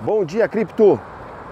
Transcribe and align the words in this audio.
Bom 0.00 0.24
dia, 0.24 0.46
cripto! 0.46 1.00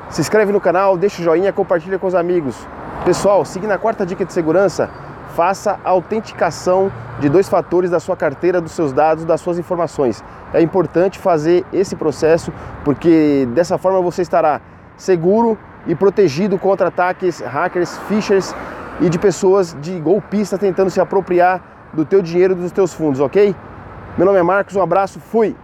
Se 0.09 0.21
inscreve 0.21 0.53
no 0.53 0.61
canal, 0.61 0.97
deixa 0.97 1.21
o 1.21 1.25
joinha, 1.25 1.53
compartilha 1.53 1.99
com 1.99 2.07
os 2.07 2.15
amigos. 2.15 2.57
Pessoal, 3.05 3.45
seguindo 3.45 3.73
a 3.73 3.79
quarta 3.79 4.07
dica 4.07 4.25
de 4.25 4.33
segurança, 4.33 4.89
faça 5.35 5.81
a 5.85 5.91
autenticação 5.91 6.93
de 7.19 7.29
dois 7.29 7.49
fatores 7.49 7.91
da 7.91 7.99
sua 7.99 8.17
carteira, 8.17 8.61
dos 8.61 8.71
seus 8.71 8.93
dados, 8.93 9.25
das 9.25 9.41
suas 9.41 9.59
informações. 9.59 10.23
É 10.55 10.63
importante 10.63 11.19
fazer 11.19 11.67
esse 11.73 11.97
processo 11.97 12.53
porque 12.85 13.49
dessa 13.53 13.79
forma 13.79 14.01
você 14.01 14.23
estará 14.23 14.61
seguro 14.97 15.59
e 15.85 15.97
protegido 15.97 16.57
contra 16.57 16.87
ataques, 16.87 17.41
hackers, 17.41 17.99
phishers 18.07 18.55
e 19.01 19.09
de 19.09 19.19
pessoas 19.19 19.77
de 19.81 19.99
golpistas 19.99 20.61
tentando 20.61 20.89
se 20.89 21.01
apropriar 21.01 21.61
do 21.93 22.05
teu 22.05 22.23
dinheiro 22.23 22.55
dos 22.55 22.71
teus 22.71 22.95
fundos, 22.95 23.19
ok? 23.19 23.57
Meu 24.17 24.25
nome 24.25 24.39
é 24.39 24.43
Marcos, 24.45 24.77
um 24.77 24.83
abraço, 24.83 25.19
fui! 25.19 25.57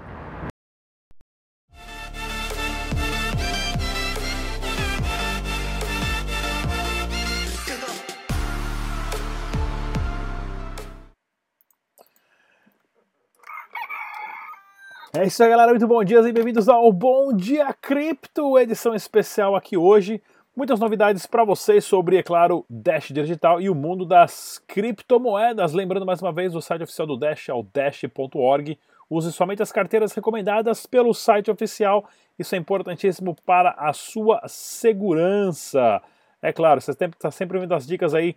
É 15.15 15.27
isso 15.27 15.43
aí, 15.43 15.51
galera. 15.51 15.69
Muito 15.73 15.87
bom 15.87 16.03
dia 16.03 16.21
e 16.21 16.33
bem-vindos 16.33 16.71
ao 16.71 16.91
Bom 16.91 17.35
Dia 17.35 17.71
Cripto, 17.75 18.59
edição 18.59 18.95
especial 18.95 19.55
aqui 19.55 19.77
hoje. 19.77 20.23
Muitas 20.57 20.81
novidades 20.81 21.27
para 21.27 21.45
vocês 21.45 21.85
sobre, 21.85 22.17
é 22.17 22.23
claro, 22.23 22.65
Dash 22.67 23.09
Digital 23.09 23.61
e 23.61 23.69
o 23.69 23.75
mundo 23.75 24.07
das 24.07 24.59
criptomoedas. 24.67 25.75
Lembrando 25.75 26.07
mais 26.07 26.23
uma 26.23 26.33
vez, 26.33 26.55
o 26.55 26.63
site 26.63 26.85
oficial 26.85 27.07
do 27.07 27.19
Dash 27.19 27.51
é 27.51 27.53
o 27.53 27.63
dash.org. 27.63 28.79
Use 29.11 29.31
somente 29.33 29.63
as 29.63 29.71
carteiras 29.71 30.15
recomendadas 30.15 30.87
pelo 30.87 31.13
site 31.13 31.51
oficial. 31.51 32.09
Isso 32.39 32.55
é 32.55 32.59
importantíssimo 32.59 33.37
para 33.45 33.73
a 33.77 33.93
sua 33.93 34.41
segurança. 34.47 36.01
É 36.41 36.55
claro, 36.55 36.81
você 36.81 36.93
está 36.93 37.31
sempre 37.31 37.59
vendo 37.59 37.75
as 37.75 37.87
dicas 37.87 38.15
aí 38.15 38.35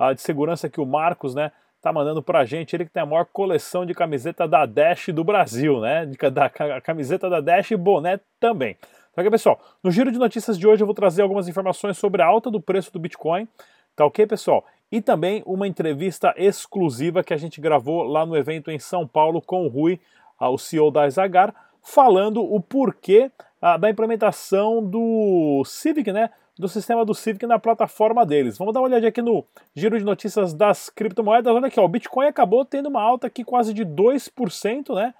uh, 0.00 0.12
de 0.12 0.20
segurança 0.20 0.68
que 0.68 0.80
o 0.80 0.86
Marcos, 0.86 1.36
né, 1.36 1.52
tá 1.86 1.92
mandando 1.92 2.20
pra 2.20 2.44
gente, 2.44 2.74
ele 2.74 2.84
que 2.84 2.90
tem 2.90 3.04
a 3.04 3.06
maior 3.06 3.24
coleção 3.26 3.86
de 3.86 3.94
camiseta 3.94 4.48
da 4.48 4.66
Dash 4.66 5.10
do 5.10 5.22
Brasil, 5.22 5.80
né? 5.80 6.04
Da, 6.32 6.50
camiseta 6.80 7.30
da 7.30 7.40
Dash 7.40 7.70
e 7.70 7.76
boné 7.76 8.18
também. 8.40 8.76
Então 9.12 9.22
aqui, 9.22 9.30
pessoal, 9.30 9.60
no 9.84 9.92
giro 9.92 10.10
de 10.10 10.18
notícias 10.18 10.58
de 10.58 10.66
hoje 10.66 10.82
eu 10.82 10.86
vou 10.86 10.94
trazer 10.96 11.22
algumas 11.22 11.46
informações 11.46 11.96
sobre 11.96 12.22
a 12.22 12.26
alta 12.26 12.50
do 12.50 12.60
preço 12.60 12.92
do 12.92 12.98
Bitcoin, 12.98 13.46
tá 13.94 14.04
ok, 14.04 14.26
pessoal? 14.26 14.64
E 14.90 15.00
também 15.00 15.44
uma 15.46 15.68
entrevista 15.68 16.34
exclusiva 16.36 17.22
que 17.22 17.32
a 17.32 17.36
gente 17.36 17.60
gravou 17.60 18.02
lá 18.02 18.26
no 18.26 18.36
evento 18.36 18.68
em 18.68 18.80
São 18.80 19.06
Paulo 19.06 19.40
com 19.40 19.64
o 19.64 19.68
Rui, 19.68 20.00
o 20.40 20.58
CEO 20.58 20.90
da 20.90 21.08
Zagar, 21.08 21.54
falando 21.84 22.42
o 22.42 22.60
porquê 22.60 23.30
ah, 23.62 23.76
da 23.76 23.88
implementação 23.88 24.84
do 24.84 25.62
Civic, 25.64 26.12
né? 26.12 26.30
Do 26.58 26.68
sistema 26.68 27.04
do 27.04 27.14
Civic 27.14 27.46
na 27.46 27.58
plataforma 27.58 28.24
deles. 28.24 28.56
Vamos 28.56 28.72
dar 28.72 28.80
uma 28.80 28.88
olhadinha 28.88 29.10
aqui 29.10 29.20
no 29.20 29.44
giro 29.74 29.98
de 29.98 30.04
notícias 30.04 30.54
das 30.54 30.88
criptomoedas. 30.88 31.54
Olha 31.54 31.66
aqui, 31.66 31.78
ó, 31.78 31.84
o 31.84 31.88
Bitcoin 31.88 32.26
acabou 32.26 32.64
tendo 32.64 32.88
uma 32.88 33.02
alta 33.02 33.26
aqui 33.26 33.44
quase 33.44 33.74
de 33.74 33.84
2%, 33.84 34.94
né? 34.94 35.14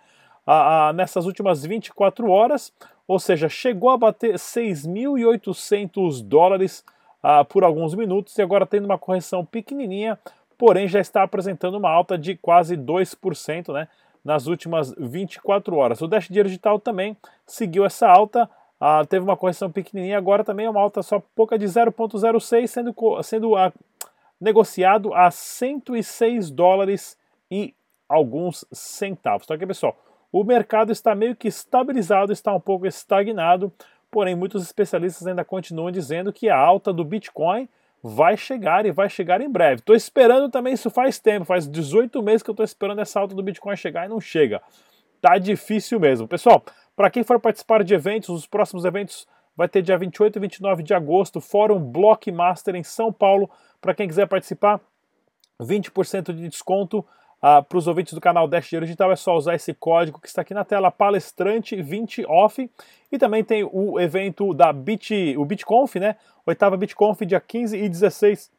A, 0.46 0.88
a, 0.88 0.92
nessas 0.92 1.26
últimas 1.26 1.66
24 1.66 2.30
horas, 2.30 2.72
ou 3.06 3.18
seja, 3.18 3.48
chegou 3.48 3.90
a 3.90 3.98
bater 3.98 4.34
6.800 4.34 6.22
dólares 6.22 6.84
a, 7.22 7.44
por 7.44 7.64
alguns 7.64 7.94
minutos 7.94 8.38
e 8.38 8.42
agora 8.42 8.64
tendo 8.64 8.84
uma 8.84 8.96
correção 8.96 9.44
pequenininha, 9.44 10.18
porém 10.56 10.86
já 10.88 11.00
está 11.00 11.22
apresentando 11.24 11.76
uma 11.76 11.90
alta 11.90 12.16
de 12.16 12.36
quase 12.36 12.76
2%, 12.76 13.72
né? 13.72 13.88
Nas 14.24 14.46
últimas 14.46 14.94
24 14.98 15.76
horas. 15.76 16.00
O 16.00 16.08
Dash 16.08 16.28
Digital 16.28 16.80
também 16.80 17.16
seguiu 17.44 17.84
essa 17.84 18.08
alta, 18.08 18.48
ah, 18.80 19.04
teve 19.08 19.24
uma 19.24 19.36
correção 19.36 19.70
pequenininha, 19.70 20.18
agora 20.18 20.44
também 20.44 20.66
é 20.66 20.70
uma 20.70 20.80
alta 20.80 21.02
só 21.02 21.22
pouca 21.34 21.58
de 21.58 21.66
0,06, 21.66 22.66
sendo, 22.66 22.94
sendo 23.22 23.56
ah, 23.56 23.72
negociado 24.40 25.14
a 25.14 25.30
106 25.30 26.50
dólares 26.50 27.16
e 27.50 27.74
alguns 28.08 28.64
centavos. 28.70 29.44
Então 29.44 29.56
aqui, 29.56 29.66
pessoal, 29.66 29.96
o 30.30 30.44
mercado 30.44 30.92
está 30.92 31.14
meio 31.14 31.34
que 31.34 31.48
estabilizado, 31.48 32.32
está 32.32 32.52
um 32.54 32.60
pouco 32.60 32.86
estagnado, 32.86 33.72
porém 34.10 34.34
muitos 34.34 34.62
especialistas 34.62 35.26
ainda 35.26 35.44
continuam 35.44 35.90
dizendo 35.90 36.32
que 36.32 36.48
a 36.48 36.58
alta 36.58 36.92
do 36.92 37.04
Bitcoin 37.04 37.68
vai 38.02 38.36
chegar 38.36 38.86
e 38.86 38.92
vai 38.92 39.08
chegar 39.08 39.40
em 39.40 39.50
breve. 39.50 39.80
Estou 39.80 39.96
esperando 39.96 40.50
também 40.50 40.74
isso 40.74 40.90
faz 40.90 41.18
tempo, 41.18 41.44
faz 41.44 41.66
18 41.66 42.22
meses 42.22 42.42
que 42.42 42.50
eu 42.50 42.52
estou 42.52 42.64
esperando 42.64 43.00
essa 43.00 43.18
alta 43.18 43.34
do 43.34 43.42
Bitcoin 43.42 43.76
chegar 43.76 44.04
e 44.04 44.08
não 44.08 44.20
chega. 44.20 44.62
Tá 45.20 45.38
difícil 45.38 45.98
mesmo. 45.98 46.28
Pessoal, 46.28 46.62
para 46.96 47.10
quem 47.10 47.22
for 47.22 47.38
participar 47.38 47.84
de 47.84 47.94
eventos, 47.94 48.30
os 48.30 48.46
próximos 48.46 48.86
eventos 48.86 49.28
vai 49.54 49.68
ter 49.68 49.82
dia 49.82 49.98
28 49.98 50.36
e 50.36 50.40
29 50.40 50.82
de 50.82 50.94
agosto, 50.94 51.40
Fórum 51.40 51.78
Blockmaster 51.78 52.74
em 52.74 52.82
São 52.82 53.12
Paulo. 53.12 53.50
Para 53.80 53.94
quem 53.94 54.08
quiser 54.08 54.26
participar, 54.26 54.80
20% 55.60 56.32
de 56.32 56.48
desconto. 56.48 57.04
Uh, 57.36 57.62
para 57.62 57.78
os 57.78 57.86
ouvintes 57.86 58.14
do 58.14 58.20
canal 58.20 58.48
Dash 58.48 58.66
Dinheiro 58.66 58.86
Digital 58.86 59.12
é 59.12 59.16
só 59.16 59.36
usar 59.36 59.54
esse 59.54 59.74
código 59.74 60.18
que 60.18 60.26
está 60.26 60.40
aqui 60.40 60.54
na 60.54 60.64
tela, 60.64 60.90
palestrante 60.90 61.80
20 61.80 62.24
off. 62.26 62.70
E 63.12 63.18
também 63.18 63.44
tem 63.44 63.62
o 63.62 64.00
evento 64.00 64.54
da 64.54 64.72
Bit, 64.72 65.36
o 65.36 65.44
BitConf, 65.44 65.96
né? 65.96 66.16
Oitava 66.46 66.76
BitConf, 66.76 67.20
dia 67.22 67.40
15 67.40 67.76
e 67.76 67.88
16 67.88 68.50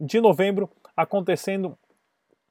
de 0.00 0.20
novembro, 0.20 0.68
acontecendo 0.96 1.78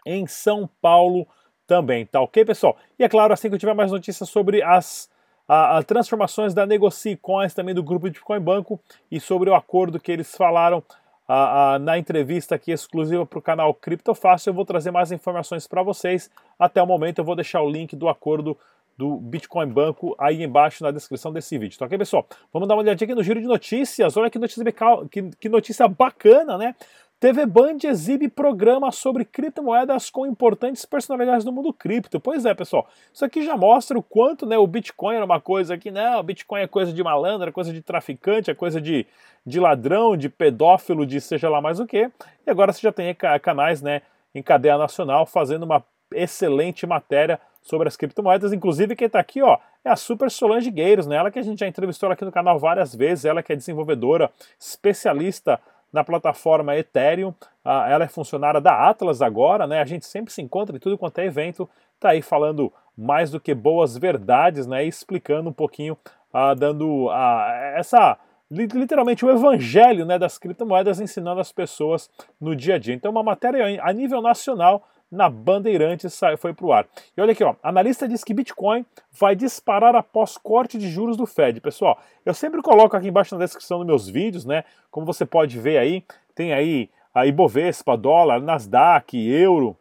em 0.06 0.26
São 0.26 0.70
Paulo 0.82 1.28
também, 1.68 2.06
tá 2.06 2.22
ok, 2.22 2.46
pessoal? 2.46 2.78
E 2.98 3.04
é 3.04 3.10
claro, 3.10 3.34
assim 3.34 3.50
que 3.50 3.56
eu 3.56 3.60
tiver 3.60 3.74
mais 3.74 3.92
notícias 3.92 4.30
sobre 4.30 4.64
as 4.64 5.10
a, 5.48 5.78
a 5.78 5.84
transformações 5.84 6.54
da 6.54 6.66
Negocie 6.66 7.16
Coins, 7.16 7.54
também 7.54 7.74
do 7.74 7.84
grupo 7.84 8.06
Bitcoin 8.06 8.40
Banco, 8.40 8.80
e 9.10 9.20
sobre 9.20 9.50
o 9.50 9.56
acordo 9.56 10.00
que 10.00 10.12
eles 10.12 10.36
falaram 10.36 10.84
a, 11.28 11.74
a, 11.74 11.80
na 11.80 11.98
entrevista 11.98 12.56
aqui 12.56 12.72
exclusiva 12.72 13.26
para 13.26 13.40
o 13.40 13.42
canal 13.42 13.74
Cripto 13.74 14.14
Fácil. 14.16 14.50
Eu 14.50 14.54
vou 14.54 14.66
trazer 14.66 14.92
mais 14.92 15.12
informações 15.12 15.68
para 15.68 15.84
vocês. 15.84 16.30
Até 16.58 16.82
o 16.82 16.88
momento 16.88 17.20
eu 17.20 17.26
vou 17.26 17.36
deixar 17.36 17.62
o 17.62 17.70
link 17.70 17.96
do 17.96 18.08
acordo 18.08 18.58
do 18.98 19.18
Bitcoin 19.18 19.68
Banco 19.68 20.16
aí 20.18 20.42
embaixo 20.44 20.84
na 20.84 20.90
descrição 20.90 21.32
desse 21.32 21.56
vídeo. 21.58 21.78
Tá 21.78 21.86
ok, 21.86 21.98
pessoal? 21.98 22.26
Vamos 22.52 22.68
dar 22.68 22.74
uma 22.74 22.82
olhadinha 22.82 23.06
aqui 23.06 23.14
no 23.14 23.24
giro 23.24 23.40
de 23.40 23.46
notícias. 23.46 24.18
Olha 24.18 24.30
que 24.30 24.40
notícia, 24.40 24.64
que, 25.12 25.22
que 25.40 25.50
notícia 25.50 25.88
bacana, 25.88 26.58
né? 26.58 26.76
TV 27.20 27.48
Band 27.48 27.80
exibe 27.84 28.28
programa 28.28 28.92
sobre 28.92 29.26
criptomoedas 29.26 30.08
com 30.08 30.24
importantes 30.28 30.86
personalidades 30.86 31.44
do 31.44 31.52
mundo 31.52 31.74
cripto. 31.74 32.20
Pois 32.20 32.46
é, 32.46 32.54
pessoal, 32.54 32.88
isso 33.12 33.26
aqui 33.26 33.44
já 33.44 33.58
mostra 33.58 33.98
o 33.98 34.04
quanto 34.04 34.46
né, 34.46 34.56
o 34.56 34.68
Bitcoin 34.68 35.16
era 35.16 35.26
uma 35.26 35.42
coisa 35.42 35.76
que, 35.80 35.90
não, 35.90 36.20
o 36.20 36.24
Bitcoin 36.24 36.62
é 36.62 36.68
coisa 36.68 36.94
de 36.94 37.04
malandro, 37.04 37.50
é 37.50 37.52
coisa 37.52 37.74
de 37.74 37.82
traficante, 37.82 38.52
é 38.52 38.54
coisa 38.54 38.80
de, 38.80 39.04
de 39.44 39.60
ladrão, 39.60 40.16
de 40.16 40.30
pedófilo, 40.30 41.08
de 41.08 41.20
seja 41.20 41.50
lá 41.50 41.60
mais 41.60 41.80
o 41.80 41.88
que. 41.88 42.12
E 42.46 42.52
agora 42.52 42.72
você 42.72 42.82
já 42.82 42.92
tem 42.92 43.16
canais 43.42 43.82
né, 43.82 44.04
em 44.36 44.44
cadeia 44.44 44.78
nacional 44.78 45.26
fazendo 45.26 45.64
uma 45.64 45.84
excelente 46.14 46.86
matéria 46.86 47.42
sobre 47.64 47.88
as 47.88 47.98
criptomoedas. 47.98 48.54
Inclusive, 48.54 48.96
quem 48.96 49.08
está 49.08 49.20
aqui 49.20 49.42
ó, 49.42 49.58
é 49.84 49.90
a 49.90 49.96
Super 49.96 50.30
Solange 50.30 50.70
Gueiros, 50.70 51.08
né? 51.08 51.16
ela 51.16 51.32
que 51.32 51.40
a 51.40 51.42
gente 51.42 51.60
já 51.60 51.68
entrevistou 51.68 52.12
aqui 52.12 52.24
no 52.24 52.32
canal 52.32 52.60
várias 52.60 52.94
vezes, 52.94 53.26
ela 53.26 53.42
que 53.42 53.52
é 53.52 53.56
desenvolvedora, 53.56 54.32
especialista 54.60 55.60
na 55.98 56.04
plataforma 56.04 56.78
Ethereum. 56.78 57.34
Ah, 57.66 57.90
ela 57.90 58.04
é 58.06 58.08
funcionária 58.08 58.62
da 58.62 58.88
Atlas 58.88 59.22
agora, 59.22 59.66
né? 59.66 59.82
A 59.82 59.86
gente 59.86 60.06
sempre 60.06 60.32
se 60.32 60.42
encontra 60.42 60.76
em 60.76 60.80
tudo 60.80 60.98
quanto 60.98 61.18
é 61.18 61.26
evento, 61.26 61.68
tá 62.00 62.10
aí 62.10 62.22
falando 62.22 62.72
mais 62.96 63.32
do 63.32 63.40
que 63.40 63.54
boas 63.56 63.98
verdades, 63.98 64.68
né? 64.68 64.86
explicando 64.86 65.50
um 65.50 65.54
pouquinho, 65.54 65.98
ah, 66.32 66.54
dando 66.54 67.10
ah, 67.10 67.74
essa 67.76 68.18
literalmente 68.50 69.26
o 69.26 69.30
evangelho 69.30 70.06
né, 70.06 70.18
das 70.18 70.38
criptomoedas 70.38 71.02
ensinando 71.02 71.42
as 71.42 71.52
pessoas 71.52 72.10
no 72.40 72.56
dia 72.56 72.76
a 72.76 72.78
dia. 72.78 72.94
Então, 72.94 73.12
uma 73.12 73.22
matéria 73.22 73.84
a 73.84 73.92
nível 73.92 74.22
nacional 74.22 74.88
na 75.12 75.30
Bandeirantes 75.30 76.20
foi 76.38 76.54
para 76.54 76.66
o 76.66 76.74
ar. 76.74 76.86
E 77.16 77.22
olha 77.22 77.32
aqui, 77.32 77.44
ó, 77.44 77.56
analista 77.64 78.08
diz 78.08 78.24
que 78.24 78.34
Bitcoin 78.34 78.86
vai 79.12 79.36
disparar 79.36 79.96
após 79.96 80.38
corte 80.38 80.78
de 80.78 80.90
juros 80.90 81.16
do 81.16 81.26
Fed. 81.26 81.62
Pessoal, 81.62 81.98
eu 82.26 82.34
sempre 82.34 82.62
coloco 82.62 82.96
aqui 82.96 83.08
embaixo 83.08 83.36
na 83.36 83.44
descrição 83.44 83.80
dos 83.80 83.88
meus 83.88 84.10
vídeos, 84.10 84.46
né? 84.46 84.64
Como 84.92 85.06
você 85.06 85.26
pode 85.26 85.58
ver 85.60 85.78
aí, 85.78 86.04
tem 86.36 86.54
aí 86.54 86.90
a 87.14 87.26
Ibovespa, 87.26 87.98
dólar, 87.98 88.42
Nasdaq, 88.42 89.18
euro, 89.18 89.76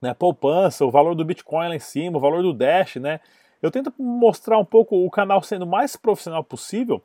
né, 0.00 0.14
poupança, 0.14 0.84
o 0.84 0.90
valor 0.90 1.14
do 1.14 1.24
Bitcoin 1.24 1.68
lá 1.68 1.76
em 1.76 1.80
cima, 1.80 2.16
o 2.16 2.20
valor 2.20 2.42
do 2.42 2.52
Dash, 2.52 2.96
né? 2.96 3.20
Eu 3.60 3.70
tento 3.70 3.92
mostrar 3.98 4.58
um 4.58 4.64
pouco 4.64 4.96
o 4.96 5.10
canal 5.10 5.42
sendo 5.42 5.66
mais 5.66 5.96
profissional 5.96 6.44
possível, 6.44 7.02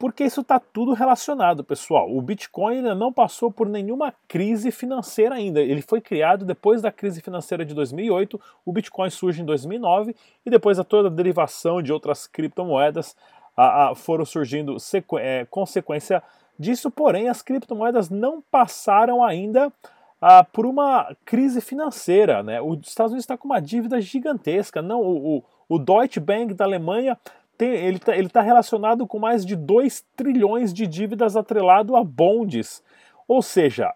porque 0.00 0.24
isso 0.24 0.40
está 0.40 0.58
tudo 0.58 0.94
relacionado, 0.94 1.62
pessoal. 1.62 2.10
O 2.10 2.22
Bitcoin 2.22 2.76
ainda 2.78 2.94
não 2.94 3.12
passou 3.12 3.50
por 3.50 3.68
nenhuma 3.68 4.14
crise 4.26 4.70
financeira 4.70 5.34
ainda. 5.34 5.60
Ele 5.60 5.82
foi 5.82 6.00
criado 6.00 6.42
depois 6.42 6.80
da 6.80 6.90
crise 6.90 7.20
financeira 7.20 7.66
de 7.66 7.74
2008, 7.74 8.40
o 8.64 8.72
Bitcoin 8.72 9.10
surge 9.10 9.42
em 9.42 9.44
2009 9.44 10.16
e 10.46 10.48
depois 10.48 10.78
a 10.78 10.84
toda 10.84 11.08
a 11.08 11.12
derivação 11.12 11.82
de 11.82 11.92
outras 11.92 12.26
criptomoedas 12.26 13.14
a, 13.54 13.90
a, 13.90 13.94
foram 13.94 14.24
surgindo 14.24 14.74
é, 15.18 15.44
consequência 15.50 16.22
disso. 16.58 16.90
Porém, 16.90 17.28
as 17.28 17.42
criptomoedas 17.42 18.08
não 18.08 18.42
passaram 18.50 19.22
ainda 19.22 19.70
a, 20.18 20.42
por 20.42 20.64
uma 20.64 21.14
crise 21.26 21.60
financeira. 21.60 22.42
Né? 22.42 22.58
Os 22.58 22.88
Estados 22.88 23.12
Unidos 23.12 23.24
está 23.24 23.36
com 23.36 23.48
uma 23.48 23.60
dívida 23.60 24.00
gigantesca. 24.00 24.80
Não, 24.80 25.02
o, 25.02 25.36
o, 25.36 25.44
o 25.68 25.78
Deutsche 25.78 26.20
Bank 26.20 26.54
da 26.54 26.64
Alemanha 26.64 27.18
tem, 27.60 27.74
ele 27.74 27.98
está 27.98 28.16
ele 28.16 28.28
tá 28.30 28.40
relacionado 28.40 29.06
com 29.06 29.18
mais 29.18 29.44
de 29.44 29.54
2 29.54 30.02
trilhões 30.16 30.72
de 30.72 30.86
dívidas 30.86 31.36
atrelado 31.36 31.94
a 31.94 32.02
bondes. 32.02 32.82
Ou 33.28 33.42
seja, 33.42 33.92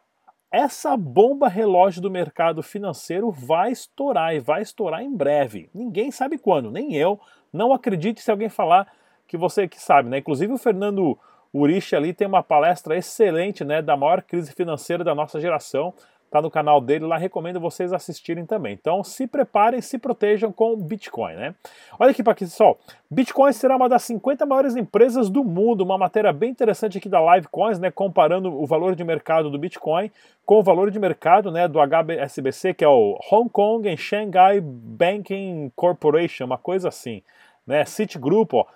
essa 0.52 0.94
bomba 0.98 1.48
relógio 1.48 2.02
do 2.02 2.10
mercado 2.10 2.62
financeiro 2.62 3.30
vai 3.30 3.72
estourar 3.72 4.34
e 4.34 4.38
vai 4.38 4.60
estourar 4.60 5.02
em 5.02 5.16
breve. 5.16 5.70
Ninguém 5.72 6.10
sabe 6.10 6.36
quando, 6.36 6.70
nem 6.70 6.94
eu. 6.94 7.18
Não 7.50 7.72
acredite 7.72 8.20
se 8.20 8.30
alguém 8.30 8.50
falar 8.50 8.86
que 9.26 9.38
você 9.38 9.66
que 9.66 9.80
sabe, 9.80 10.10
né? 10.10 10.18
Inclusive 10.18 10.52
o 10.52 10.58
Fernando 10.58 11.18
Urich 11.50 11.96
ali 11.96 12.12
tem 12.12 12.28
uma 12.28 12.42
palestra 12.42 12.98
excelente, 12.98 13.64
né, 13.64 13.80
da 13.80 13.96
maior 13.96 14.20
crise 14.20 14.52
financeira 14.52 15.02
da 15.02 15.14
nossa 15.14 15.40
geração. 15.40 15.94
Tá 16.34 16.42
no 16.42 16.50
canal 16.50 16.80
dele 16.80 17.06
lá, 17.06 17.16
recomendo 17.16 17.60
vocês 17.60 17.92
assistirem 17.92 18.44
também. 18.44 18.72
Então 18.74 19.04
se 19.04 19.24
preparem, 19.24 19.80
se 19.80 19.96
protejam 19.98 20.50
com 20.50 20.74
Bitcoin, 20.74 21.36
né? 21.36 21.54
Olha 21.96 22.10
aqui 22.10 22.24
para 22.24 22.32
aqui, 22.32 22.44
pessoal. 22.44 22.76
Bitcoin 23.08 23.52
será 23.52 23.76
uma 23.76 23.88
das 23.88 24.02
50 24.02 24.44
maiores 24.44 24.74
empresas 24.74 25.30
do 25.30 25.44
mundo. 25.44 25.82
Uma 25.82 25.96
matéria 25.96 26.32
bem 26.32 26.50
interessante 26.50 26.98
aqui 26.98 27.08
da 27.08 27.20
Livecoins, 27.20 27.78
né, 27.78 27.88
comparando 27.88 28.52
o 28.52 28.66
valor 28.66 28.96
de 28.96 29.04
mercado 29.04 29.48
do 29.48 29.56
Bitcoin 29.56 30.10
com 30.44 30.58
o 30.58 30.62
valor 30.64 30.90
de 30.90 30.98
mercado, 30.98 31.52
né, 31.52 31.68
do 31.68 31.78
HSBC, 31.78 32.74
que 32.74 32.84
é 32.84 32.88
o 32.88 33.16
Hong 33.30 33.48
Kong 33.48 33.88
and 33.88 33.96
Shanghai 33.96 34.60
Banking 34.60 35.70
Corporation, 35.76 36.46
uma 36.46 36.58
coisa 36.58 36.88
assim, 36.88 37.22
né? 37.64 37.84
Citigroup, 37.84 38.54
ó, 38.54 38.66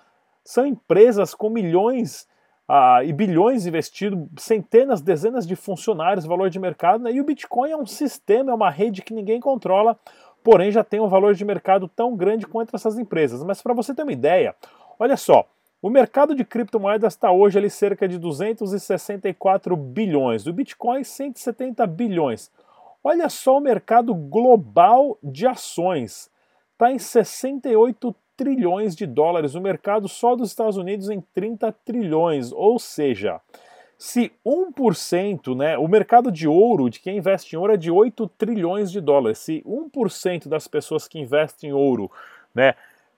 são 0.45 0.65
empresas 0.65 1.35
com 1.35 1.49
milhões 1.49 2.25
ah, 2.71 3.03
e 3.03 3.11
bilhões 3.11 3.65
investidos, 3.65 4.27
centenas, 4.37 5.01
dezenas 5.01 5.47
de 5.47 5.55
funcionários, 5.55 6.23
valor 6.23 6.51
de 6.51 6.59
mercado, 6.59 7.03
né? 7.03 7.11
e 7.11 7.19
o 7.19 7.23
Bitcoin 7.23 7.71
é 7.71 7.75
um 7.75 7.87
sistema, 7.87 8.51
é 8.51 8.53
uma 8.53 8.69
rede 8.69 9.01
que 9.01 9.11
ninguém 9.11 9.39
controla, 9.39 9.97
porém 10.43 10.71
já 10.71 10.83
tem 10.83 10.99
um 10.99 11.07
valor 11.07 11.33
de 11.33 11.43
mercado 11.43 11.87
tão 11.87 12.15
grande 12.15 12.45
quanto 12.45 12.75
essas 12.75 12.99
empresas. 12.99 13.43
Mas 13.43 13.59
para 13.59 13.73
você 13.73 13.91
ter 13.91 14.03
uma 14.03 14.13
ideia, 14.13 14.55
olha 14.99 15.17
só, 15.17 15.47
o 15.81 15.89
mercado 15.89 16.35
de 16.35 16.45
criptomoedas 16.45 17.13
está 17.13 17.31
hoje 17.31 17.57
ali 17.57 17.71
cerca 17.71 18.07
de 18.07 18.19
264 18.19 19.75
bilhões, 19.75 20.45
o 20.45 20.53
Bitcoin 20.53 21.03
170 21.03 21.87
bilhões. 21.87 22.51
Olha 23.03 23.29
só 23.29 23.57
o 23.57 23.61
mercado 23.61 24.13
global 24.13 25.17
de 25.23 25.47
ações, 25.47 26.29
está 26.73 26.91
em 26.91 26.99
68 26.99 28.15
trilhões 28.39 28.95
de 28.95 29.05
dólares, 29.05 29.53
o 29.53 29.59
mercado 29.59 30.07
só 30.07 30.33
dos 30.33 30.47
Estados 30.47 30.77
Unidos 30.77 31.09
em 31.09 31.19
30 31.33 31.73
trilhões, 31.83 32.53
ou 32.53 32.79
seja, 32.79 33.41
se 33.97 34.31
1%, 34.45 35.53
né, 35.57 35.77
o 35.77 35.85
mercado 35.85 36.31
de 36.31 36.47
ouro, 36.47 36.89
de 36.89 37.01
quem 37.01 37.17
investe 37.17 37.53
em 37.53 37.59
ouro, 37.59 37.73
é 37.73 37.77
de 37.77 37.91
8 37.91 38.29
trilhões 38.37 38.89
de 38.89 39.01
dólares. 39.01 39.39
Se 39.39 39.61
1% 39.65 40.47
das 40.47 40.69
pessoas 40.69 41.05
que 41.05 41.19
investem 41.19 41.71
em 41.71 41.73
ouro 41.73 42.09
né, 42.55 42.75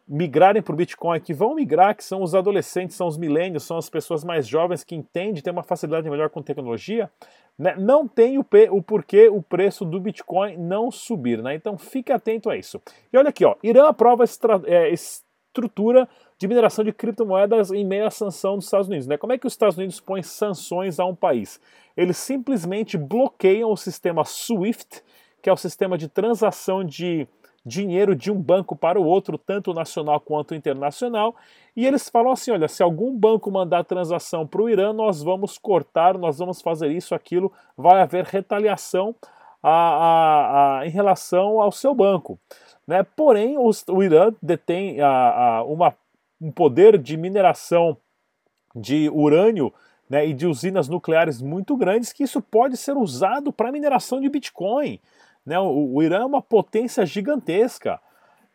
migrarem 0.08 0.60
para 0.60 0.74
o 0.74 0.76
Bitcoin, 0.76 1.20
que 1.20 1.36
vão 1.36 1.54
migrar, 1.54 1.96
que 1.96 2.04
são 2.04 2.24
os 2.24 2.34
adolescentes, 2.34 2.96
são 2.96 3.06
os 3.06 3.16
milênios, 3.16 3.62
são 3.62 3.78
as 3.78 3.92
pessoas 3.92 4.24
mais 4.24 4.48
jovens 4.48 4.84
que 4.84 4.96
entendem, 4.96 5.44
têm 5.44 5.54
uma 5.54 5.62
facilidade 5.62 6.10
melhor 6.10 6.32
com 6.32 6.42
tecnologia, 6.42 7.12
né, 7.62 7.76
não 7.78 8.08
tem 8.08 8.40
o, 8.40 8.46
o, 8.72 8.82
porquê 8.82 9.30
o 9.30 9.40
preço 9.40 9.86
do 9.86 10.00
Bitcoin 10.00 10.58
não 10.58 10.90
subir. 10.90 11.44
Né? 11.44 11.54
Então 11.54 11.78
fique 11.78 12.12
atento 12.12 12.50
a 12.50 12.58
isso. 12.58 12.82
E 13.14 13.18
olha 13.18 13.30
aqui, 13.30 13.46
ó, 13.46 13.56
Irã 13.62 13.88
aprova 13.88 14.26
é, 14.66 14.90
estrutura 14.90 16.10
de 16.40 16.48
mineração 16.48 16.84
de 16.84 16.92
criptomoedas 16.92 17.70
em 17.70 17.86
meio 17.86 18.08
à 18.08 18.10
sanção 18.10 18.56
dos 18.56 18.66
Estados 18.66 18.88
Unidos. 18.88 19.06
Né? 19.06 19.16
Como 19.16 19.32
é 19.32 19.38
que 19.38 19.46
os 19.46 19.54
Estados 19.54 19.78
Unidos 19.78 20.00
põem 20.00 20.24
sanções 20.24 21.00
a 21.00 21.06
um 21.06 21.16
país? 21.16 21.62
Eles 21.96 22.18
simplesmente 22.18 22.98
bloqueiam 22.98 23.72
o 23.72 23.78
sistema 23.78 24.26
SWIFT, 24.26 25.04
que 25.40 25.48
é 25.48 25.54
o 25.54 25.58
sistema 25.58 26.00
de 26.00 26.08
transação 26.08 26.84
de 26.84 27.28
dinheiro 27.66 28.16
de 28.16 28.32
um 28.32 28.42
banco 28.42 28.76
para 28.76 29.00
o 29.00 29.06
outro, 29.06 29.38
tanto 29.38 29.74
nacional 29.74 30.20
quanto 30.20 30.56
internacional, 30.56 31.36
e 31.76 31.86
eles 31.86 32.10
falam 32.10 32.32
assim: 32.32 32.52
olha, 32.52 32.68
se 32.68 32.82
algum 32.82 33.16
banco 33.16 33.52
mandar 33.52 33.84
transação 33.84 34.46
para 34.46 34.62
o 34.62 34.70
Irã, 34.70 34.94
nós 34.94 35.22
vamos 35.22 35.58
cortar, 35.58 36.18
nós 36.18 36.40
vamos 36.40 36.62
fazer 36.62 36.92
isso, 36.92 37.14
aquilo, 37.14 37.52
vai 37.78 38.02
haver 38.02 38.26
retaliação 38.26 39.16
a, 39.62 39.70
a, 39.72 40.80
a, 40.80 40.88
em 40.88 40.90
relação 40.90 41.62
ao 41.62 41.72
seu 41.72 41.94
banco. 41.94 42.40
Né? 42.88 43.04
Porém, 43.04 43.58
os, 43.58 43.84
o 43.88 44.02
Irã 44.02 44.34
detém 44.42 44.98
uma, 45.68 45.94
um 46.42 46.52
poder 46.52 46.98
de 46.98 47.16
mineração 47.16 47.96
de 48.76 49.10
urânio 49.10 49.74
né, 50.10 50.28
e 50.28 50.34
de 50.34 50.46
usinas 50.46 50.90
nucleares 50.90 51.42
muito 51.42 51.76
grandes 51.78 52.12
que 52.12 52.24
isso 52.24 52.42
pode 52.42 52.76
ser 52.76 52.98
usado 52.98 53.54
para 53.54 53.72
mineração 53.72 54.20
de 54.20 54.28
Bitcoin. 54.28 55.00
Né? 55.46 55.60
O, 55.60 55.96
o, 55.96 56.04
Irã 56.04 56.22
é 56.22 56.26
uma 56.26 56.42
potência 56.42 57.06
gigantesca 57.06 58.00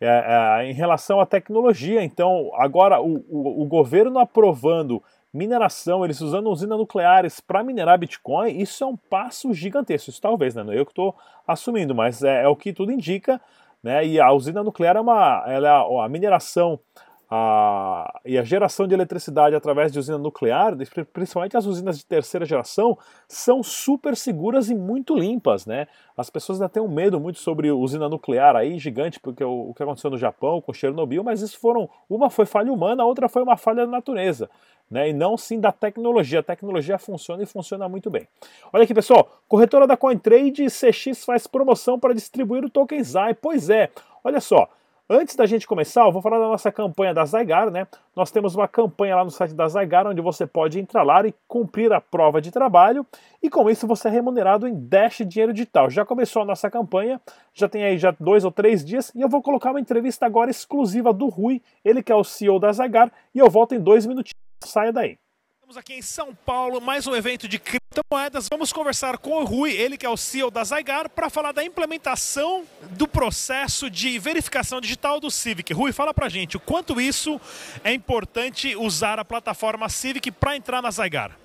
é, 0.01 0.07
é, 0.07 0.71
em 0.71 0.73
relação 0.73 1.21
à 1.21 1.27
tecnologia. 1.27 2.03
Então, 2.03 2.51
agora 2.55 3.01
o, 3.01 3.25
o, 3.29 3.63
o, 3.63 3.67
governo 3.67 4.19
aprovando 4.19 5.03
mineração, 5.33 6.05
eles 6.05 6.21
usando 6.21 6.51
usinas 6.51 6.79
nucleares 6.79 7.41
para 7.41 7.63
minerar 7.63 7.99
Bitcoin, 7.99 8.59
isso 8.59 8.83
é 8.85 8.87
um 8.87 8.97
passo 8.97 9.53
gigantesco. 9.53 10.11
Isso 10.11 10.21
talvez, 10.21 10.55
né? 10.55 10.63
Não 10.63 10.73
é 10.73 10.79
eu 10.79 10.87
que 10.87 10.93
estou 10.93 11.15
assumindo, 11.47 11.95
mas 11.95 12.23
é, 12.23 12.43
é, 12.43 12.49
o 12.49 12.57
que 12.57 12.73
tudo 12.73 12.93
indica. 12.93 13.41
Né? 13.83 14.07
E 14.07 14.21
a 14.21 14.33
usina 14.33 14.63
nuclear 14.63 14.97
é 14.97 15.01
uma. 15.01 15.45
Ela, 15.47 15.69
é 15.69 16.05
a 16.05 16.09
mineração 16.09 16.81
a, 17.29 18.21
e 18.25 18.39
a 18.39 18.45
geração 18.45 18.87
de 18.87 18.95
eletricidade 18.95 19.57
através 19.57 19.91
de 19.91 19.99
usina 19.99 20.17
nuclear, 20.17 20.75
principalmente 21.13 21.57
as 21.57 21.67
usinas 21.67 21.99
de 21.99 22.07
terceira 22.07 22.47
geração, 22.47 22.97
são 23.29 23.63
super 23.63 24.17
seguras 24.17 24.71
e 24.71 24.75
muito 24.75 25.15
limpas, 25.15 25.67
né? 25.67 25.89
As 26.17 26.31
pessoas 26.31 26.61
ainda 26.61 26.69
têm 26.69 26.83
um 26.83 26.89
medo 26.89 27.19
muito 27.19 27.41
sobre 27.41 27.71
usina 27.71 28.09
nuclear 28.09 28.55
aí, 28.55 28.79
gigante, 28.79 29.19
porque 29.19 29.43
o, 29.43 29.71
o 29.71 29.75
que 29.75 29.83
aconteceu 29.83 30.11
no 30.11 30.17
Japão 30.17 30.61
com 30.61 30.73
Chernobyl, 30.73 31.25
mas 31.25 31.43
isso 31.43 31.59
foram, 31.59 31.91
uma 32.09 32.31
foi 32.31 32.47
falha 32.47 32.73
humana, 32.73 33.03
a 33.03 33.07
outra 33.07 33.29
foi 33.29 33.43
uma 33.43 33.57
falha 33.57 33.85
da 33.85 33.91
natureza. 33.91 34.49
Né, 34.89 35.09
e 35.09 35.13
não 35.13 35.37
sim 35.37 35.59
da 35.59 35.73
tecnologia. 35.73 36.39
A 36.39 36.43
tecnologia 36.45 36.97
funciona 36.97 37.43
e 37.43 37.47
funciona 37.47 37.89
muito 37.89 38.09
bem. 38.09 38.29
Olha 38.73 38.85
aqui, 38.85 38.95
pessoal. 38.95 39.29
Corretora 39.49 39.85
da 39.85 39.97
CoinTrade 39.97 40.65
CX 40.67 41.25
faz 41.25 41.45
promoção 41.49 41.99
para 41.99 42.15
distribuir 42.15 42.65
o 42.65 42.71
token 42.71 43.03
ZAI. 43.03 43.35
Pois 43.35 43.69
é, 43.69 43.91
olha 44.23 44.41
só. 44.41 44.69
Antes 45.09 45.37
da 45.37 45.47
gente 45.47 45.69
começar, 45.69 46.05
eu 46.05 46.11
vou 46.11 46.21
falar 46.21 46.41
da 46.41 46.49
nossa 46.49 46.73
campanha 46.73 47.15
da 47.15 47.25
Zygar, 47.25 47.71
né? 47.71 47.87
Nós 48.17 48.33
temos 48.33 48.57
uma 48.57 48.67
campanha 48.67 49.15
lá 49.15 49.25
no 49.25 49.31
site 49.31 49.55
da 49.55 49.69
Zygar, 49.69 50.05
onde 50.05 50.21
você 50.21 50.49
pode 50.49 50.81
entrar 50.81 51.05
lá 51.05 51.25
e 51.25 51.33
cumprir 51.47 51.93
a 51.93 52.01
prova 52.01 52.41
de 52.41 52.51
trabalho, 52.51 53.07
e 53.41 53.49
com 53.49 53.71
isso 53.71 53.87
você 53.87 54.09
é 54.09 54.11
remunerado 54.11 54.67
em 54.67 54.75
Dash 54.75 55.19
Dinheiro 55.25 55.53
Digital. 55.53 55.89
Já 55.91 56.05
começou 56.05 56.43
a 56.43 56.45
nossa 56.45 56.69
campanha, 56.69 57.21
já 57.55 57.69
tem 57.69 57.85
aí 57.85 57.97
já 57.99 58.13
dois 58.19 58.45
ou 58.45 58.51
três 58.51 58.85
dias, 58.85 59.13
e 59.15 59.21
eu 59.21 59.29
vou 59.29 59.41
colocar 59.41 59.71
uma 59.71 59.79
entrevista 59.79 60.27
agora 60.27 60.51
exclusiva 60.51 61.13
do 61.13 61.29
Rui, 61.29 61.63
ele 61.85 62.03
que 62.03 62.11
é 62.11 62.17
o 62.17 62.25
CEO 62.25 62.59
da 62.59 62.73
Zygar, 62.73 63.13
e 63.33 63.39
eu 63.39 63.49
volto 63.49 63.77
em 63.77 63.81
dois 63.81 64.07
minutinhos. 64.07 64.35
Saia 64.65 64.93
daí. 64.93 65.17
Estamos 65.61 65.77
aqui 65.77 65.95
em 65.95 66.03
São 66.03 66.35
Paulo, 66.35 66.81
mais 66.81 67.07
um 67.07 67.15
evento 67.15 67.47
de 67.47 67.61
criptomoedas. 67.97 68.49
Vamos 68.51 68.73
conversar 68.73 69.17
com 69.17 69.43
o 69.43 69.45
Rui, 69.45 69.73
ele 69.73 69.97
que 69.97 70.05
é 70.05 70.09
o 70.09 70.17
CEO 70.17 70.51
da 70.51 70.63
Zygar, 70.65 71.09
para 71.09 71.31
falar 71.31 71.53
da 71.53 71.65
implementação 71.65 72.65
do 72.91 73.09
processo 73.09 73.89
de 73.89 74.19
verificação 74.19 74.81
digital 74.81 75.19
do 75.19 75.31
Civic. 75.31 75.73
Rui, 75.73 75.93
fala 75.93 76.13
pra 76.13 76.29
gente 76.29 76.57
o 76.57 76.61
quanto 76.61 77.01
isso 77.01 77.41
é 77.83 77.93
importante 77.93 78.77
usar 78.77 79.19
a 79.19 79.25
plataforma 79.25 79.89
Civic 79.89 80.31
para 80.31 80.57
entrar 80.57 80.83
na 80.83 80.91
Zygar. 80.91 81.39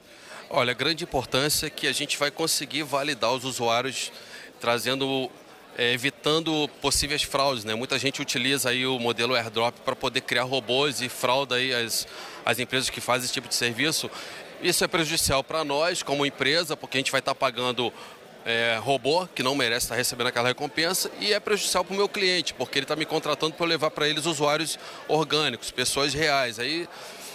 Olha, 0.50 0.72
a 0.72 0.74
grande 0.74 1.06
importância 1.06 1.68
é 1.68 1.70
que 1.70 1.88
a 1.88 1.94
gente 1.94 2.18
vai 2.18 2.30
conseguir 2.30 2.84
validar 2.84 3.32
os 3.32 3.46
usuários 3.46 4.12
trazendo 4.60 5.32
é, 5.78 5.94
evitando 5.94 6.70
possíveis 6.82 7.24
fraudes. 7.24 7.64
Né? 7.64 7.74
Muita 7.76 7.98
gente 7.98 8.22
utiliza 8.22 8.70
aí 8.70 8.86
o 8.86 9.00
modelo 9.00 9.36
airdrop 9.36 9.80
para 9.86 9.96
poder 9.96 10.22
criar 10.22 10.44
robôs 10.44 11.02
e 11.02 11.08
frauda 11.08 11.56
aí 11.56 11.74
as, 11.74 12.06
as 12.46 12.60
empresas 12.60 12.90
que 12.90 13.00
fazem 13.00 13.26
esse 13.26 13.34
tipo 13.34 13.48
de 13.48 13.56
serviço. 13.56 14.12
Isso 14.62 14.84
é 14.84 14.88
prejudicial 14.88 15.44
para 15.44 15.64
nós 15.64 16.04
como 16.04 16.26
empresa, 16.26 16.78
porque 16.78 16.98
a 16.98 17.00
gente 17.00 17.12
vai 17.12 17.20
estar 17.20 17.34
tá 17.34 17.40
pagando 17.40 17.92
é, 18.46 18.80
robô 18.82 19.28
que 19.28 19.42
não 19.42 19.56
merece 19.56 19.86
estar 19.86 19.96
tá 19.96 19.98
recebendo 19.98 20.28
aquela 20.28 20.50
recompensa 20.50 21.10
e 21.20 21.34
é 21.34 21.40
prejudicial 21.40 21.84
para 21.84 21.94
o 21.94 21.98
meu 21.98 22.08
cliente, 22.08 22.54
porque 22.54 22.78
ele 22.78 22.84
está 22.84 22.96
me 22.96 23.06
contratando 23.06 23.54
para 23.54 23.66
levar 23.66 23.90
para 23.90 24.08
eles 24.08 24.26
usuários 24.26 24.78
orgânicos, 25.08 25.72
pessoas 25.72 26.14
reais. 26.14 26.60
Aí 26.60 26.88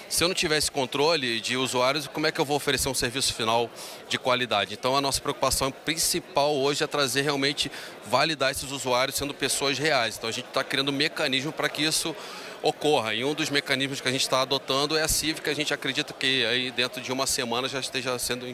se 0.08 0.22
eu 0.22 0.28
não 0.28 0.34
tivesse 0.34 0.70
controle 0.70 1.40
de 1.40 1.56
usuários, 1.56 2.06
como 2.06 2.28
é 2.28 2.32
que 2.32 2.40
eu 2.40 2.44
vou 2.44 2.56
oferecer 2.56 2.88
um 2.88 2.94
serviço 2.94 3.34
final 3.34 3.68
de 4.08 4.18
qualidade? 4.18 4.72
Então, 4.72 4.96
a 4.96 5.00
nossa 5.00 5.20
preocupação 5.20 5.70
principal 5.72 6.54
hoje 6.54 6.84
é 6.84 6.86
trazer 6.86 7.22
realmente, 7.22 7.70
validar 8.08 8.52
esses 8.52 8.70
usuários 8.70 9.16
sendo 9.16 9.34
pessoas 9.34 9.76
reais. 9.78 10.16
Então, 10.16 10.28
a 10.30 10.32
gente 10.32 10.46
está 10.46 10.62
criando 10.62 10.90
um 10.90 10.94
mecanismo 10.94 11.50
para 11.50 11.68
que 11.68 11.82
isso 11.82 12.14
ocorra. 12.62 13.14
E 13.14 13.24
um 13.24 13.34
dos 13.34 13.50
mecanismos 13.50 14.00
que 14.00 14.08
a 14.08 14.12
gente 14.12 14.22
está 14.22 14.42
adotando 14.42 14.96
é 14.96 15.02
a 15.02 15.08
Cívica. 15.08 15.50
A 15.50 15.54
gente 15.54 15.72
acredita 15.72 16.12
que 16.12 16.44
aí 16.46 16.70
dentro 16.70 17.00
de 17.00 17.12
uma 17.12 17.26
semana 17.26 17.68
já 17.68 17.80
esteja 17.80 18.18
sendo 18.18 18.46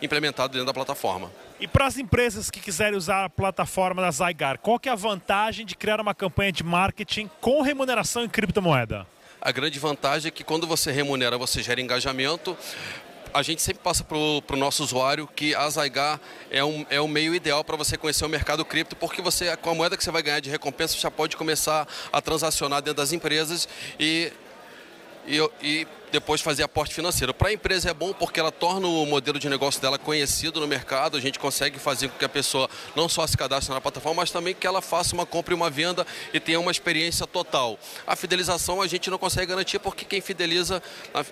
implementado 0.00 0.52
dentro 0.52 0.66
da 0.66 0.74
plataforma. 0.74 1.30
E 1.60 1.68
para 1.68 1.86
as 1.86 1.96
empresas 1.96 2.50
que 2.50 2.60
quiserem 2.60 2.96
usar 2.96 3.24
a 3.24 3.30
plataforma 3.30 4.02
da 4.02 4.10
Zygar, 4.10 4.58
qual 4.58 4.78
que 4.78 4.88
é 4.88 4.92
a 4.92 4.96
vantagem 4.96 5.64
de 5.64 5.76
criar 5.76 6.00
uma 6.00 6.14
campanha 6.14 6.50
de 6.50 6.64
marketing 6.64 7.30
com 7.40 7.62
remuneração 7.62 8.24
em 8.24 8.28
criptomoeda? 8.28 9.06
A 9.40 9.50
grande 9.50 9.78
vantagem 9.78 10.28
é 10.28 10.30
que 10.30 10.44
quando 10.44 10.66
você 10.66 10.92
remunera, 10.92 11.36
você 11.36 11.62
gera 11.62 11.80
engajamento. 11.80 12.56
A 13.34 13.42
gente 13.42 13.62
sempre 13.62 13.82
passa 13.82 14.04
para 14.04 14.16
o 14.16 14.56
nosso 14.56 14.82
usuário 14.82 15.26
que 15.26 15.54
a 15.54 15.68
Zygar 15.70 16.20
é 16.50 16.62
um, 16.62 16.84
é 16.90 17.00
um 17.00 17.08
meio 17.08 17.34
ideal 17.34 17.64
para 17.64 17.76
você 17.76 17.96
conhecer 17.96 18.24
o 18.24 18.28
mercado 18.28 18.64
cripto, 18.64 18.94
porque 18.94 19.22
você, 19.22 19.56
com 19.56 19.70
a 19.70 19.74
moeda 19.74 19.96
que 19.96 20.04
você 20.04 20.10
vai 20.10 20.22
ganhar 20.22 20.40
de 20.40 20.50
recompensa, 20.50 20.98
já 20.98 21.10
pode 21.10 21.36
começar 21.36 21.88
a 22.12 22.20
transacionar 22.20 22.82
dentro 22.82 22.98
das 22.98 23.12
empresas 23.12 23.66
e 23.98 24.32
e, 25.26 25.38
e 25.62 25.86
depois 26.12 26.42
fazer 26.42 26.62
aporte 26.62 26.94
financeiro. 26.94 27.32
Para 27.32 27.48
a 27.48 27.52
empresa 27.52 27.90
é 27.90 27.94
bom 27.94 28.12
porque 28.12 28.38
ela 28.38 28.52
torna 28.52 28.86
o 28.86 29.06
modelo 29.06 29.38
de 29.38 29.48
negócio 29.48 29.80
dela 29.80 29.98
conhecido 29.98 30.60
no 30.60 30.68
mercado, 30.68 31.16
a 31.16 31.20
gente 31.20 31.38
consegue 31.38 31.78
fazer 31.78 32.08
com 32.08 32.18
que 32.18 32.24
a 32.24 32.28
pessoa 32.28 32.68
não 32.94 33.08
só 33.08 33.26
se 33.26 33.36
cadastre 33.36 33.72
na 33.72 33.80
plataforma, 33.80 34.20
mas 34.20 34.30
também 34.30 34.54
que 34.54 34.66
ela 34.66 34.82
faça 34.82 35.14
uma 35.14 35.24
compra 35.24 35.54
e 35.54 35.56
uma 35.56 35.70
venda 35.70 36.06
e 36.32 36.38
tenha 36.38 36.60
uma 36.60 36.70
experiência 36.70 37.26
total. 37.26 37.78
A 38.06 38.14
fidelização 38.14 38.82
a 38.82 38.86
gente 38.86 39.08
não 39.08 39.18
consegue 39.18 39.46
garantir 39.46 39.78
porque 39.78 40.04
quem 40.04 40.20
fideliza, 40.20 40.82